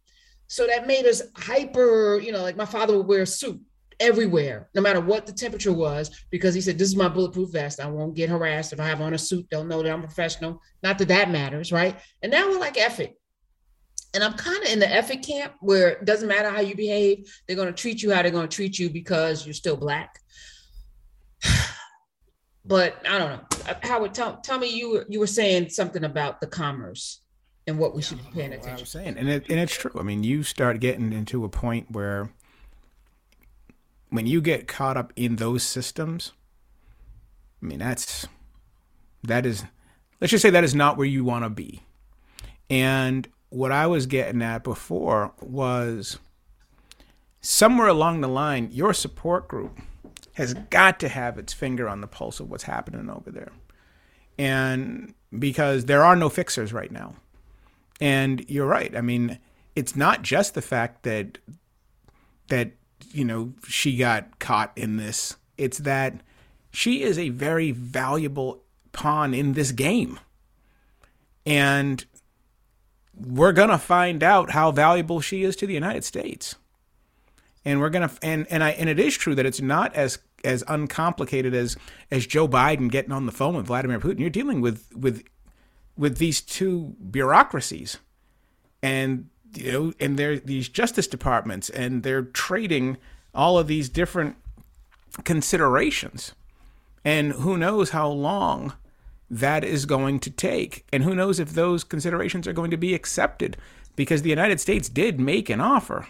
So 0.46 0.66
that 0.66 0.86
made 0.86 1.06
us 1.06 1.22
hyper, 1.36 2.20
you 2.20 2.32
know, 2.32 2.42
like 2.42 2.56
my 2.56 2.64
father 2.66 2.96
would 2.96 3.06
wear 3.06 3.22
a 3.22 3.26
suit 3.26 3.60
everywhere, 4.00 4.68
no 4.74 4.82
matter 4.82 5.00
what 5.00 5.26
the 5.26 5.32
temperature 5.32 5.72
was, 5.72 6.10
because 6.30 6.54
he 6.54 6.60
said, 6.60 6.78
This 6.78 6.88
is 6.88 6.96
my 6.96 7.08
bulletproof 7.08 7.50
vest. 7.50 7.80
I 7.80 7.86
won't 7.86 8.14
get 8.14 8.30
harassed 8.30 8.72
if 8.72 8.80
I 8.80 8.86
have 8.86 9.00
on 9.00 9.14
a 9.14 9.18
suit. 9.18 9.46
They'll 9.50 9.64
know 9.64 9.82
that 9.82 9.92
I'm 9.92 10.02
professional. 10.02 10.60
Not 10.82 10.98
that 10.98 11.08
that 11.08 11.30
matters, 11.30 11.72
right? 11.72 11.96
And 12.22 12.30
now 12.30 12.48
we're 12.48 12.58
like, 12.58 12.76
F. 12.76 13.00
And 13.00 14.22
I'm 14.22 14.34
kind 14.34 14.62
of 14.62 14.68
in 14.70 14.78
the 14.78 14.92
F 14.92 15.10
camp 15.22 15.54
where 15.60 15.88
it 15.88 16.04
doesn't 16.04 16.28
matter 16.28 16.50
how 16.50 16.60
you 16.60 16.76
behave, 16.76 17.32
they're 17.46 17.56
going 17.56 17.72
to 17.72 17.74
treat 17.74 18.02
you 18.02 18.12
how 18.12 18.22
they're 18.22 18.30
going 18.30 18.48
to 18.48 18.54
treat 18.54 18.78
you 18.78 18.90
because 18.90 19.44
you're 19.44 19.54
still 19.54 19.76
black 19.76 20.20
but 22.64 22.96
I 23.08 23.18
don't 23.18 23.30
know. 23.30 23.74
Howard, 23.82 24.14
tell, 24.14 24.36
tell 24.36 24.58
me 24.58 24.68
you 24.68 25.04
you 25.08 25.18
were 25.18 25.26
saying 25.26 25.70
something 25.70 26.04
about 26.04 26.40
the 26.40 26.46
commerce 26.46 27.23
and 27.66 27.78
what 27.78 27.94
we 27.94 28.02
should 28.02 28.18
be 28.18 28.30
paying 28.32 28.52
attention. 28.52 28.78
I 28.78 28.80
was 28.80 28.88
saying, 28.88 29.16
and 29.16 29.28
it, 29.28 29.48
and 29.48 29.58
it's 29.58 29.74
true. 29.74 29.92
I 29.98 30.02
mean, 30.02 30.22
you 30.22 30.42
start 30.42 30.80
getting 30.80 31.12
into 31.12 31.44
a 31.44 31.48
point 31.48 31.90
where 31.90 32.30
when 34.10 34.26
you 34.26 34.40
get 34.40 34.68
caught 34.68 34.96
up 34.96 35.12
in 35.16 35.36
those 35.36 35.62
systems, 35.62 36.32
I 37.62 37.66
mean, 37.66 37.78
that's 37.78 38.26
that 39.22 39.46
is 39.46 39.64
let's 40.20 40.30
just 40.30 40.42
say 40.42 40.50
that 40.50 40.64
is 40.64 40.74
not 40.74 40.96
where 40.96 41.06
you 41.06 41.24
want 41.24 41.44
to 41.44 41.50
be. 41.50 41.82
And 42.70 43.28
what 43.50 43.72
I 43.72 43.86
was 43.86 44.06
getting 44.06 44.42
at 44.42 44.64
before 44.64 45.32
was 45.40 46.18
somewhere 47.40 47.88
along 47.88 48.20
the 48.20 48.28
line, 48.28 48.68
your 48.72 48.92
support 48.92 49.48
group 49.48 49.78
has 50.34 50.54
got 50.54 50.98
to 51.00 51.08
have 51.08 51.38
its 51.38 51.52
finger 51.52 51.88
on 51.88 52.00
the 52.00 52.06
pulse 52.06 52.40
of 52.40 52.50
what's 52.50 52.64
happening 52.64 53.08
over 53.08 53.30
there. 53.30 53.52
And 54.38 55.14
because 55.36 55.84
there 55.84 56.04
are 56.04 56.16
no 56.16 56.28
fixers 56.28 56.72
right 56.72 56.90
now. 56.90 57.14
And 58.00 58.44
you're 58.48 58.66
right. 58.66 58.94
I 58.96 59.00
mean, 59.00 59.38
it's 59.76 59.96
not 59.96 60.22
just 60.22 60.54
the 60.54 60.62
fact 60.62 61.02
that 61.04 61.38
that 62.48 62.72
you 63.12 63.24
know 63.24 63.52
she 63.68 63.96
got 63.96 64.38
caught 64.38 64.72
in 64.76 64.96
this. 64.96 65.36
It's 65.56 65.78
that 65.78 66.22
she 66.70 67.02
is 67.02 67.18
a 67.18 67.28
very 67.30 67.70
valuable 67.70 68.62
pawn 68.92 69.34
in 69.34 69.52
this 69.54 69.72
game. 69.72 70.18
And 71.46 72.04
we're 73.14 73.52
going 73.52 73.68
to 73.70 73.78
find 73.78 74.22
out 74.22 74.50
how 74.50 74.72
valuable 74.72 75.20
she 75.20 75.44
is 75.44 75.56
to 75.56 75.66
the 75.66 75.74
United 75.74 76.04
States. 76.04 76.56
and 77.64 77.80
we're 77.80 77.90
gonna 77.90 78.10
and 78.22 78.46
and 78.50 78.62
I 78.62 78.70
and 78.70 78.88
it 78.88 78.98
is 79.00 79.16
true 79.16 79.34
that 79.34 79.46
it's 79.46 79.60
not 79.60 79.94
as 79.94 80.18
as 80.44 80.62
uncomplicated 80.68 81.54
as 81.54 81.76
as 82.10 82.26
Joe 82.26 82.46
Biden 82.46 82.90
getting 82.90 83.12
on 83.12 83.26
the 83.26 83.32
phone 83.32 83.56
with 83.56 83.66
Vladimir 83.66 83.98
Putin. 84.00 84.20
You're 84.20 84.30
dealing 84.30 84.60
with 84.60 84.88
with 84.94 85.24
with 85.96 86.18
these 86.18 86.40
two 86.40 86.94
bureaucracies, 87.10 87.98
and 88.82 89.28
you 89.54 89.72
know, 89.72 89.92
and 90.00 90.18
they're 90.18 90.38
these 90.38 90.68
justice 90.68 91.06
departments, 91.06 91.70
and 91.70 92.02
they're 92.02 92.22
trading 92.22 92.96
all 93.34 93.58
of 93.58 93.66
these 93.66 93.88
different 93.88 94.36
considerations, 95.24 96.34
and 97.04 97.32
who 97.32 97.56
knows 97.56 97.90
how 97.90 98.08
long 98.08 98.72
that 99.30 99.64
is 99.64 99.86
going 99.86 100.20
to 100.20 100.30
take, 100.30 100.86
and 100.92 101.04
who 101.04 101.14
knows 101.14 101.40
if 101.40 101.52
those 101.52 101.84
considerations 101.84 102.46
are 102.46 102.52
going 102.52 102.70
to 102.70 102.76
be 102.76 102.94
accepted, 102.94 103.56
because 103.96 104.22
the 104.22 104.30
United 104.30 104.60
States 104.60 104.88
did 104.88 105.20
make 105.20 105.48
an 105.48 105.60
offer. 105.60 106.06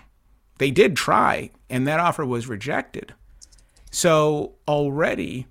They 0.58 0.70
did 0.70 0.96
try, 0.96 1.50
and 1.68 1.86
that 1.86 2.00
offer 2.00 2.24
was 2.24 2.46
rejected. 2.46 3.14
So 3.90 4.54
already, 4.66 5.46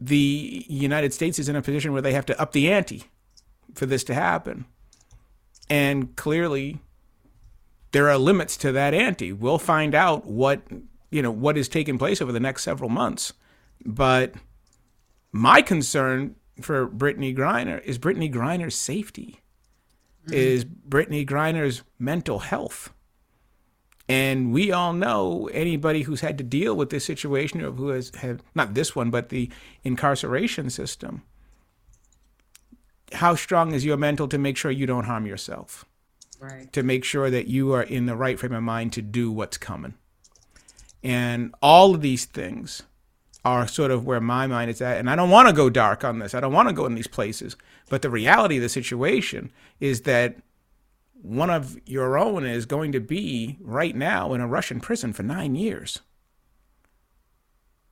the 0.00 0.64
United 0.68 1.12
States 1.12 1.38
is 1.38 1.48
in 1.48 1.56
a 1.56 1.62
position 1.62 1.92
where 1.92 2.02
they 2.02 2.12
have 2.12 2.26
to 2.26 2.40
up 2.40 2.52
the 2.52 2.70
ante 2.70 3.04
for 3.74 3.86
this 3.86 4.04
to 4.04 4.14
happen. 4.14 4.64
And 5.70 6.14
clearly, 6.16 6.80
there 7.92 8.08
are 8.08 8.18
limits 8.18 8.56
to 8.58 8.72
that 8.72 8.94
ante. 8.94 9.32
We'll 9.32 9.58
find 9.58 9.94
out 9.94 10.26
what 10.26 10.62
you 11.10 11.22
know 11.22 11.30
what 11.30 11.56
is 11.56 11.68
taking 11.68 11.98
place 11.98 12.20
over 12.20 12.32
the 12.32 12.40
next 12.40 12.62
several 12.64 12.90
months. 12.90 13.32
But 13.84 14.34
my 15.32 15.62
concern 15.62 16.36
for 16.60 16.86
Brittney 16.86 17.36
Griner 17.36 17.82
is 17.82 17.98
Brittney 17.98 18.32
Griner's 18.32 18.74
safety, 18.74 19.40
mm-hmm. 20.26 20.34
is 20.34 20.64
Brittney 20.64 21.26
Griner's 21.26 21.82
mental 21.98 22.40
health. 22.40 22.93
And 24.08 24.52
we 24.52 24.70
all 24.70 24.92
know 24.92 25.48
anybody 25.52 26.02
who's 26.02 26.20
had 26.20 26.36
to 26.38 26.44
deal 26.44 26.76
with 26.76 26.90
this 26.90 27.04
situation 27.04 27.62
or 27.62 27.72
who 27.72 27.88
has 27.88 28.10
had, 28.16 28.42
not 28.54 28.74
this 28.74 28.94
one, 28.94 29.10
but 29.10 29.30
the 29.30 29.50
incarceration 29.82 30.68
system. 30.68 31.22
How 33.12 33.34
strong 33.34 33.72
is 33.72 33.84
your 33.84 33.96
mental 33.96 34.28
to 34.28 34.38
make 34.38 34.56
sure 34.56 34.70
you 34.70 34.86
don't 34.86 35.04
harm 35.04 35.26
yourself? 35.26 35.86
Right. 36.38 36.70
To 36.74 36.82
make 36.82 37.04
sure 37.04 37.30
that 37.30 37.46
you 37.46 37.72
are 37.72 37.82
in 37.82 38.06
the 38.06 38.16
right 38.16 38.38
frame 38.38 38.52
of 38.52 38.62
mind 38.62 38.92
to 38.94 39.02
do 39.02 39.30
what's 39.30 39.56
coming. 39.56 39.94
And 41.02 41.54
all 41.62 41.94
of 41.94 42.02
these 42.02 42.26
things 42.26 42.82
are 43.44 43.68
sort 43.68 43.90
of 43.90 44.06
where 44.06 44.20
my 44.20 44.46
mind 44.46 44.70
is 44.70 44.80
at. 44.80 44.98
And 44.98 45.08
I 45.08 45.16
don't 45.16 45.30
want 45.30 45.48
to 45.48 45.54
go 45.54 45.70
dark 45.70 46.02
on 46.04 46.18
this. 46.18 46.34
I 46.34 46.40
don't 46.40 46.52
want 46.52 46.68
to 46.68 46.74
go 46.74 46.86
in 46.86 46.94
these 46.94 47.06
places. 47.06 47.56
But 47.88 48.02
the 48.02 48.10
reality 48.10 48.56
of 48.56 48.62
the 48.62 48.68
situation 48.68 49.52
is 49.80 50.02
that 50.02 50.36
one 51.24 51.48
of 51.48 51.78
your 51.86 52.18
own 52.18 52.44
is 52.44 52.66
going 52.66 52.92
to 52.92 53.00
be 53.00 53.56
right 53.62 53.96
now 53.96 54.34
in 54.34 54.42
a 54.42 54.46
Russian 54.46 54.78
prison 54.78 55.14
for 55.14 55.22
nine 55.22 55.54
years. 55.54 56.00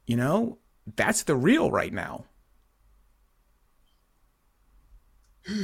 You 0.07 0.17
know, 0.17 0.59
that's 0.97 1.23
the 1.23 1.35
real 1.35 1.71
right 1.71 1.95
now. 1.95 2.27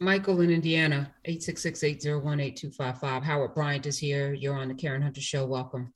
Michael 0.00 0.40
in 0.40 0.50
Indiana, 0.50 1.14
866-801-8255. 1.28 3.22
Howard 3.22 3.54
Bryant 3.54 3.86
is 3.86 3.96
here. 3.96 4.34
You're 4.34 4.58
on 4.58 4.66
the 4.66 4.74
Karen 4.74 5.00
Hunter 5.00 5.20
Show. 5.20 5.46
Welcome. 5.46 5.92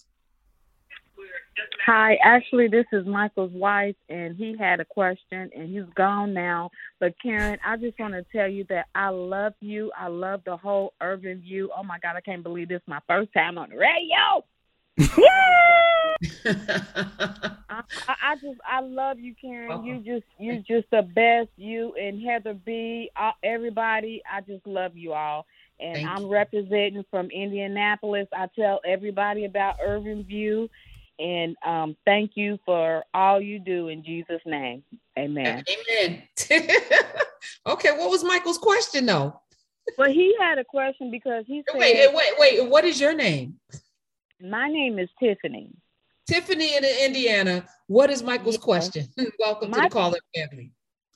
Hi, 1.87 2.19
actually, 2.23 2.69
this 2.69 2.85
is 2.93 3.07
Michael's 3.07 3.53
wife, 3.53 3.97
and 4.09 4.37
he 4.37 4.57
had 4.59 4.81
a 4.81 4.85
question, 4.85 5.51
and 5.55 5.69
he's 5.69 5.89
gone 5.95 6.35
now. 6.35 6.71
But 7.01 7.15
Karen, 7.23 7.59
I 7.65 7.77
just 7.77 7.99
want 7.99 8.15
to 8.15 8.25
tell 8.31 8.49
you 8.49 8.65
that 8.69 8.87
I 8.95 9.09
love 9.09 9.55
you. 9.61 9.91
I 9.99 10.09
love 10.09 10.43
the 10.45 10.57
whole 10.57 10.93
Urban 11.01 11.41
View. 11.41 11.71
Oh 11.77 11.83
my 11.83 11.99
God, 11.99 12.17
I 12.17 12.21
can't 12.21 12.43
believe 12.43 12.69
this 12.69 12.83
is 12.83 12.89
my 12.89 13.01
first 13.07 13.33
time 13.33 13.59
on 13.59 13.71
the 13.71 13.77
radio. 13.77 14.45
I, 17.69 17.83
I, 18.09 18.35
just 18.35 18.61
I 18.67 18.81
love 18.81 19.19
you, 19.21 19.35
Karen. 19.41 19.71
Uh-huh. 19.71 19.83
You 19.83 19.99
just 19.99 20.27
you 20.39 20.59
just 20.67 20.91
the 20.91 21.03
best. 21.03 21.49
You 21.57 21.95
and 21.95 22.21
Heather 22.21 22.55
B. 22.55 23.11
All, 23.17 23.35
everybody. 23.43 24.23
I 24.31 24.41
just 24.41 24.67
love 24.67 24.97
you 24.97 25.13
all. 25.13 25.47
And 25.81 25.95
Thank 25.95 26.09
I'm 26.09 26.23
you. 26.23 26.29
representing 26.29 27.05
from 27.11 27.31
Indianapolis. 27.31 28.27
I 28.33 28.49
tell 28.57 28.81
everybody 28.85 29.45
about 29.45 29.77
Urban 29.81 30.25
View 30.25 30.69
and 31.19 31.57
um, 31.65 31.97
thank 32.05 32.33
you 32.35 32.59
for 32.65 33.05
all 33.13 33.41
you 33.41 33.59
do 33.59 33.89
in 33.89 34.05
Jesus' 34.05 34.43
name. 34.47 34.83
Amen. 35.19 35.65
Amen. 35.91 36.23
okay, 37.67 37.91
what 37.93 38.11
was 38.11 38.23
Michael's 38.25 38.59
question 38.59 39.07
though? 39.07 39.41
well, 39.97 40.11
he 40.11 40.35
had 40.39 40.59
a 40.59 40.65
question 40.65 41.11
because 41.11 41.45
he 41.47 41.63
said, 41.71 41.79
"Wait, 41.79 42.15
wait, 42.15 42.33
wait. 42.39 42.69
What 42.69 42.85
is 42.85 43.01
your 43.01 43.15
name?" 43.15 43.59
My 44.41 44.69
name 44.69 44.99
is 44.99 45.09
Tiffany. 45.19 45.71
Tiffany 46.29 46.77
in 46.77 46.85
Indiana. 46.85 47.65
What 47.87 48.11
is 48.11 48.23
Michael's 48.23 48.57
yeah. 48.57 48.61
question? 48.61 49.09
Welcome 49.39 49.71
My, 49.71 49.79
to 49.79 49.83
the 49.85 49.91
caller 49.91 50.19
family. 50.35 50.73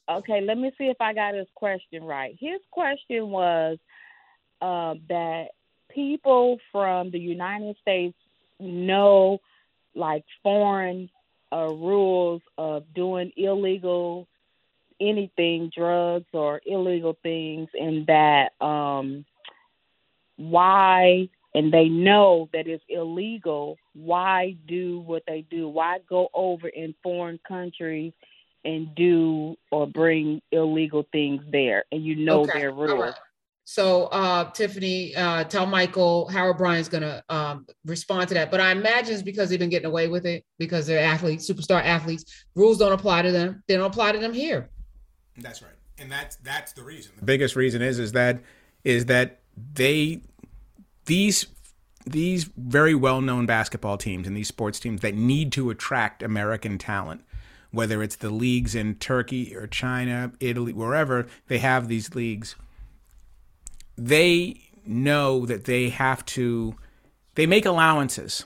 Okay, 0.08 0.40
let 0.40 0.58
me 0.58 0.72
see 0.78 0.86
if 0.86 1.00
I 1.00 1.14
got 1.14 1.34
his 1.34 1.46
question 1.54 2.02
right. 2.02 2.36
His 2.40 2.60
question 2.70 3.28
was 3.28 3.78
uh, 4.60 4.94
that 5.08 5.48
people 5.90 6.58
from 6.72 7.10
the 7.10 7.20
United 7.20 7.76
States 7.80 8.16
know 8.58 9.38
like 9.94 10.24
foreign 10.42 11.10
uh, 11.52 11.68
rules 11.68 12.42
of 12.56 12.84
doing 12.94 13.32
illegal 13.36 14.26
anything, 15.00 15.70
drugs 15.76 16.26
or 16.32 16.60
illegal 16.64 17.16
things, 17.22 17.68
and 17.78 18.06
that 18.06 18.52
um, 18.64 19.24
why, 20.36 21.28
and 21.54 21.72
they 21.72 21.88
know 21.88 22.48
that 22.52 22.66
it's 22.66 22.84
illegal, 22.88 23.76
why 23.94 24.56
do 24.66 25.00
what 25.00 25.24
they 25.26 25.42
do? 25.50 25.68
Why 25.68 25.98
go 26.08 26.28
over 26.32 26.68
in 26.68 26.94
foreign 27.02 27.38
countries 27.46 28.12
and 28.64 28.94
do 28.94 29.56
or 29.70 29.86
bring 29.86 30.40
illegal 30.52 31.06
things 31.12 31.42
there? 31.50 31.84
And 31.92 32.04
you 32.04 32.16
know 32.16 32.42
okay. 32.42 32.60
their 32.60 32.72
rules. 32.72 33.14
So, 33.64 34.06
uh, 34.06 34.50
Tiffany, 34.50 35.14
uh, 35.14 35.44
tell 35.44 35.66
Michael 35.66 36.28
Howard 36.28 36.58
Bryant's 36.58 36.88
going 36.88 37.02
to 37.02 37.22
um, 37.28 37.66
respond 37.84 38.28
to 38.28 38.34
that. 38.34 38.50
But 38.50 38.60
I 38.60 38.72
imagine 38.72 39.14
it's 39.14 39.22
because 39.22 39.50
they've 39.50 39.58
been 39.58 39.70
getting 39.70 39.86
away 39.86 40.08
with 40.08 40.26
it 40.26 40.44
because 40.58 40.86
they're 40.86 41.02
athletes, 41.02 41.48
superstar 41.48 41.82
athletes. 41.82 42.24
Rules 42.54 42.78
don't 42.78 42.92
apply 42.92 43.22
to 43.22 43.30
them. 43.30 43.62
They 43.68 43.76
don't 43.76 43.86
apply 43.86 44.12
to 44.12 44.18
them 44.18 44.32
here. 44.32 44.68
That's 45.38 45.62
right, 45.62 45.72
and 45.98 46.10
that's 46.10 46.36
that's 46.36 46.72
the 46.72 46.82
reason. 46.82 47.12
The 47.18 47.24
biggest 47.24 47.56
reason 47.56 47.82
is 47.82 47.98
is 47.98 48.12
that 48.12 48.42
is 48.84 49.06
that 49.06 49.40
they 49.74 50.20
these 51.06 51.46
these 52.04 52.44
very 52.56 52.96
well 52.96 53.20
known 53.20 53.46
basketball 53.46 53.96
teams 53.96 54.26
and 54.26 54.36
these 54.36 54.48
sports 54.48 54.80
teams 54.80 55.02
that 55.02 55.14
need 55.14 55.52
to 55.52 55.70
attract 55.70 56.22
American 56.22 56.78
talent 56.78 57.22
whether 57.72 58.02
it's 58.02 58.16
the 58.16 58.30
leagues 58.30 58.74
in 58.74 58.94
Turkey 58.96 59.56
or 59.56 59.66
China, 59.66 60.30
Italy, 60.40 60.72
wherever 60.72 61.26
they 61.48 61.58
have 61.58 61.88
these 61.88 62.14
leagues 62.14 62.54
they 63.96 64.60
know 64.84 65.46
that 65.46 65.64
they 65.64 65.90
have 65.90 66.24
to 66.26 66.74
they 67.34 67.46
make 67.46 67.64
allowances. 67.64 68.44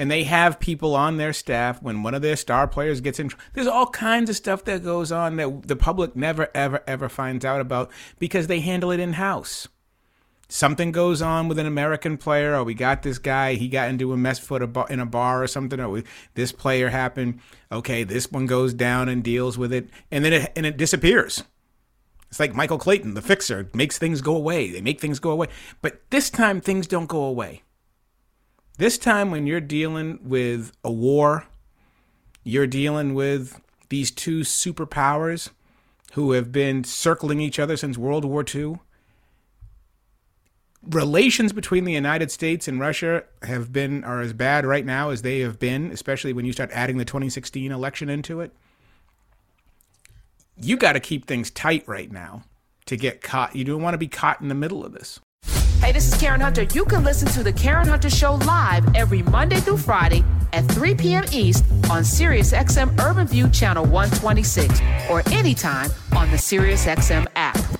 And 0.00 0.08
they 0.08 0.22
have 0.24 0.60
people 0.60 0.94
on 0.94 1.16
their 1.16 1.32
staff 1.32 1.82
when 1.82 2.04
one 2.04 2.14
of 2.14 2.22
their 2.22 2.36
star 2.36 2.68
players 2.68 3.00
gets 3.00 3.18
in 3.18 3.30
there's 3.54 3.66
all 3.66 3.88
kinds 3.88 4.30
of 4.30 4.36
stuff 4.36 4.64
that 4.64 4.84
goes 4.84 5.10
on 5.10 5.36
that 5.36 5.66
the 5.66 5.74
public 5.74 6.14
never 6.14 6.48
ever 6.54 6.84
ever 6.86 7.08
finds 7.08 7.44
out 7.44 7.60
about 7.60 7.90
because 8.20 8.46
they 8.46 8.60
handle 8.60 8.92
it 8.92 9.00
in 9.00 9.14
house 9.14 9.66
something 10.48 10.92
goes 10.92 11.20
on 11.20 11.48
with 11.48 11.58
an 11.58 11.66
american 11.66 12.16
player. 12.16 12.54
Or 12.54 12.64
we 12.64 12.74
got 12.74 13.02
this 13.02 13.18
guy. 13.18 13.54
He 13.54 13.68
got 13.68 13.88
into 13.88 14.12
a 14.12 14.16
mess 14.16 14.38
foot 14.38 14.62
in 14.90 15.00
a 15.00 15.06
bar 15.06 15.42
or 15.42 15.46
something. 15.46 15.80
Or 15.80 15.88
we, 15.88 16.04
this 16.34 16.52
player 16.52 16.88
happened. 16.90 17.40
Okay 17.70 18.04
this 18.04 18.30
one 18.30 18.46
goes 18.46 18.74
down 18.74 19.08
and 19.08 19.22
deals 19.22 19.58
with 19.58 19.72
it. 19.72 19.88
And 20.10 20.24
then 20.24 20.32
it 20.32 20.52
and 20.56 20.66
it 20.66 20.76
disappears 20.76 21.44
it's 22.30 22.40
like 22.40 22.54
Michael 22.54 22.78
Clayton, 22.78 23.14
the 23.14 23.22
fixer, 23.22 23.70
makes 23.72 23.98
things 23.98 24.20
go 24.20 24.36
away. 24.36 24.70
They 24.70 24.80
make 24.80 25.00
things 25.00 25.18
go 25.18 25.30
away. 25.30 25.48
But 25.80 26.02
this 26.10 26.28
time, 26.28 26.60
things 26.60 26.86
don't 26.86 27.06
go 27.06 27.24
away. 27.24 27.62
This 28.76 28.98
time, 28.98 29.30
when 29.30 29.46
you're 29.46 29.60
dealing 29.60 30.20
with 30.22 30.72
a 30.84 30.92
war, 30.92 31.46
you're 32.44 32.66
dealing 32.66 33.14
with 33.14 33.60
these 33.88 34.10
two 34.10 34.40
superpowers 34.40 35.50
who 36.12 36.32
have 36.32 36.52
been 36.52 36.84
circling 36.84 37.40
each 37.40 37.58
other 37.58 37.76
since 37.76 37.96
World 37.96 38.24
War 38.24 38.44
II. 38.54 38.78
Relations 40.82 41.52
between 41.52 41.84
the 41.84 41.92
United 41.92 42.30
States 42.30 42.68
and 42.68 42.78
Russia 42.78 43.24
have 43.42 43.72
been 43.72 44.04
are 44.04 44.20
as 44.20 44.32
bad 44.32 44.64
right 44.64 44.84
now 44.84 45.10
as 45.10 45.22
they 45.22 45.40
have 45.40 45.58
been, 45.58 45.90
especially 45.90 46.32
when 46.32 46.44
you 46.44 46.52
start 46.52 46.70
adding 46.72 46.98
the 46.98 47.04
2016 47.04 47.72
election 47.72 48.08
into 48.08 48.40
it 48.40 48.52
you 50.60 50.76
got 50.76 50.92
to 50.92 51.00
keep 51.00 51.26
things 51.26 51.50
tight 51.50 51.86
right 51.86 52.10
now 52.10 52.42
to 52.86 52.96
get 52.96 53.20
caught. 53.20 53.54
You 53.54 53.64
don't 53.64 53.82
want 53.82 53.94
to 53.94 53.98
be 53.98 54.08
caught 54.08 54.40
in 54.40 54.48
the 54.48 54.54
middle 54.54 54.84
of 54.84 54.92
this. 54.92 55.20
Hey, 55.80 55.92
this 55.92 56.12
is 56.12 56.20
Karen 56.20 56.40
Hunter. 56.40 56.64
You 56.64 56.84
can 56.84 57.04
listen 57.04 57.28
to 57.28 57.42
The 57.42 57.52
Karen 57.52 57.86
Hunter 57.86 58.10
Show 58.10 58.34
live 58.34 58.84
every 58.96 59.22
Monday 59.22 59.60
through 59.60 59.78
Friday 59.78 60.24
at 60.52 60.64
3 60.66 60.94
p.m. 60.96 61.24
East 61.32 61.64
on 61.88 62.02
SiriusXM 62.02 62.98
Urban 63.00 63.26
View 63.26 63.48
Channel 63.50 63.84
126 63.84 64.80
or 65.08 65.22
anytime 65.30 65.90
on 66.16 66.30
the 66.30 66.36
SiriusXM 66.36 67.26
app. 67.36 67.77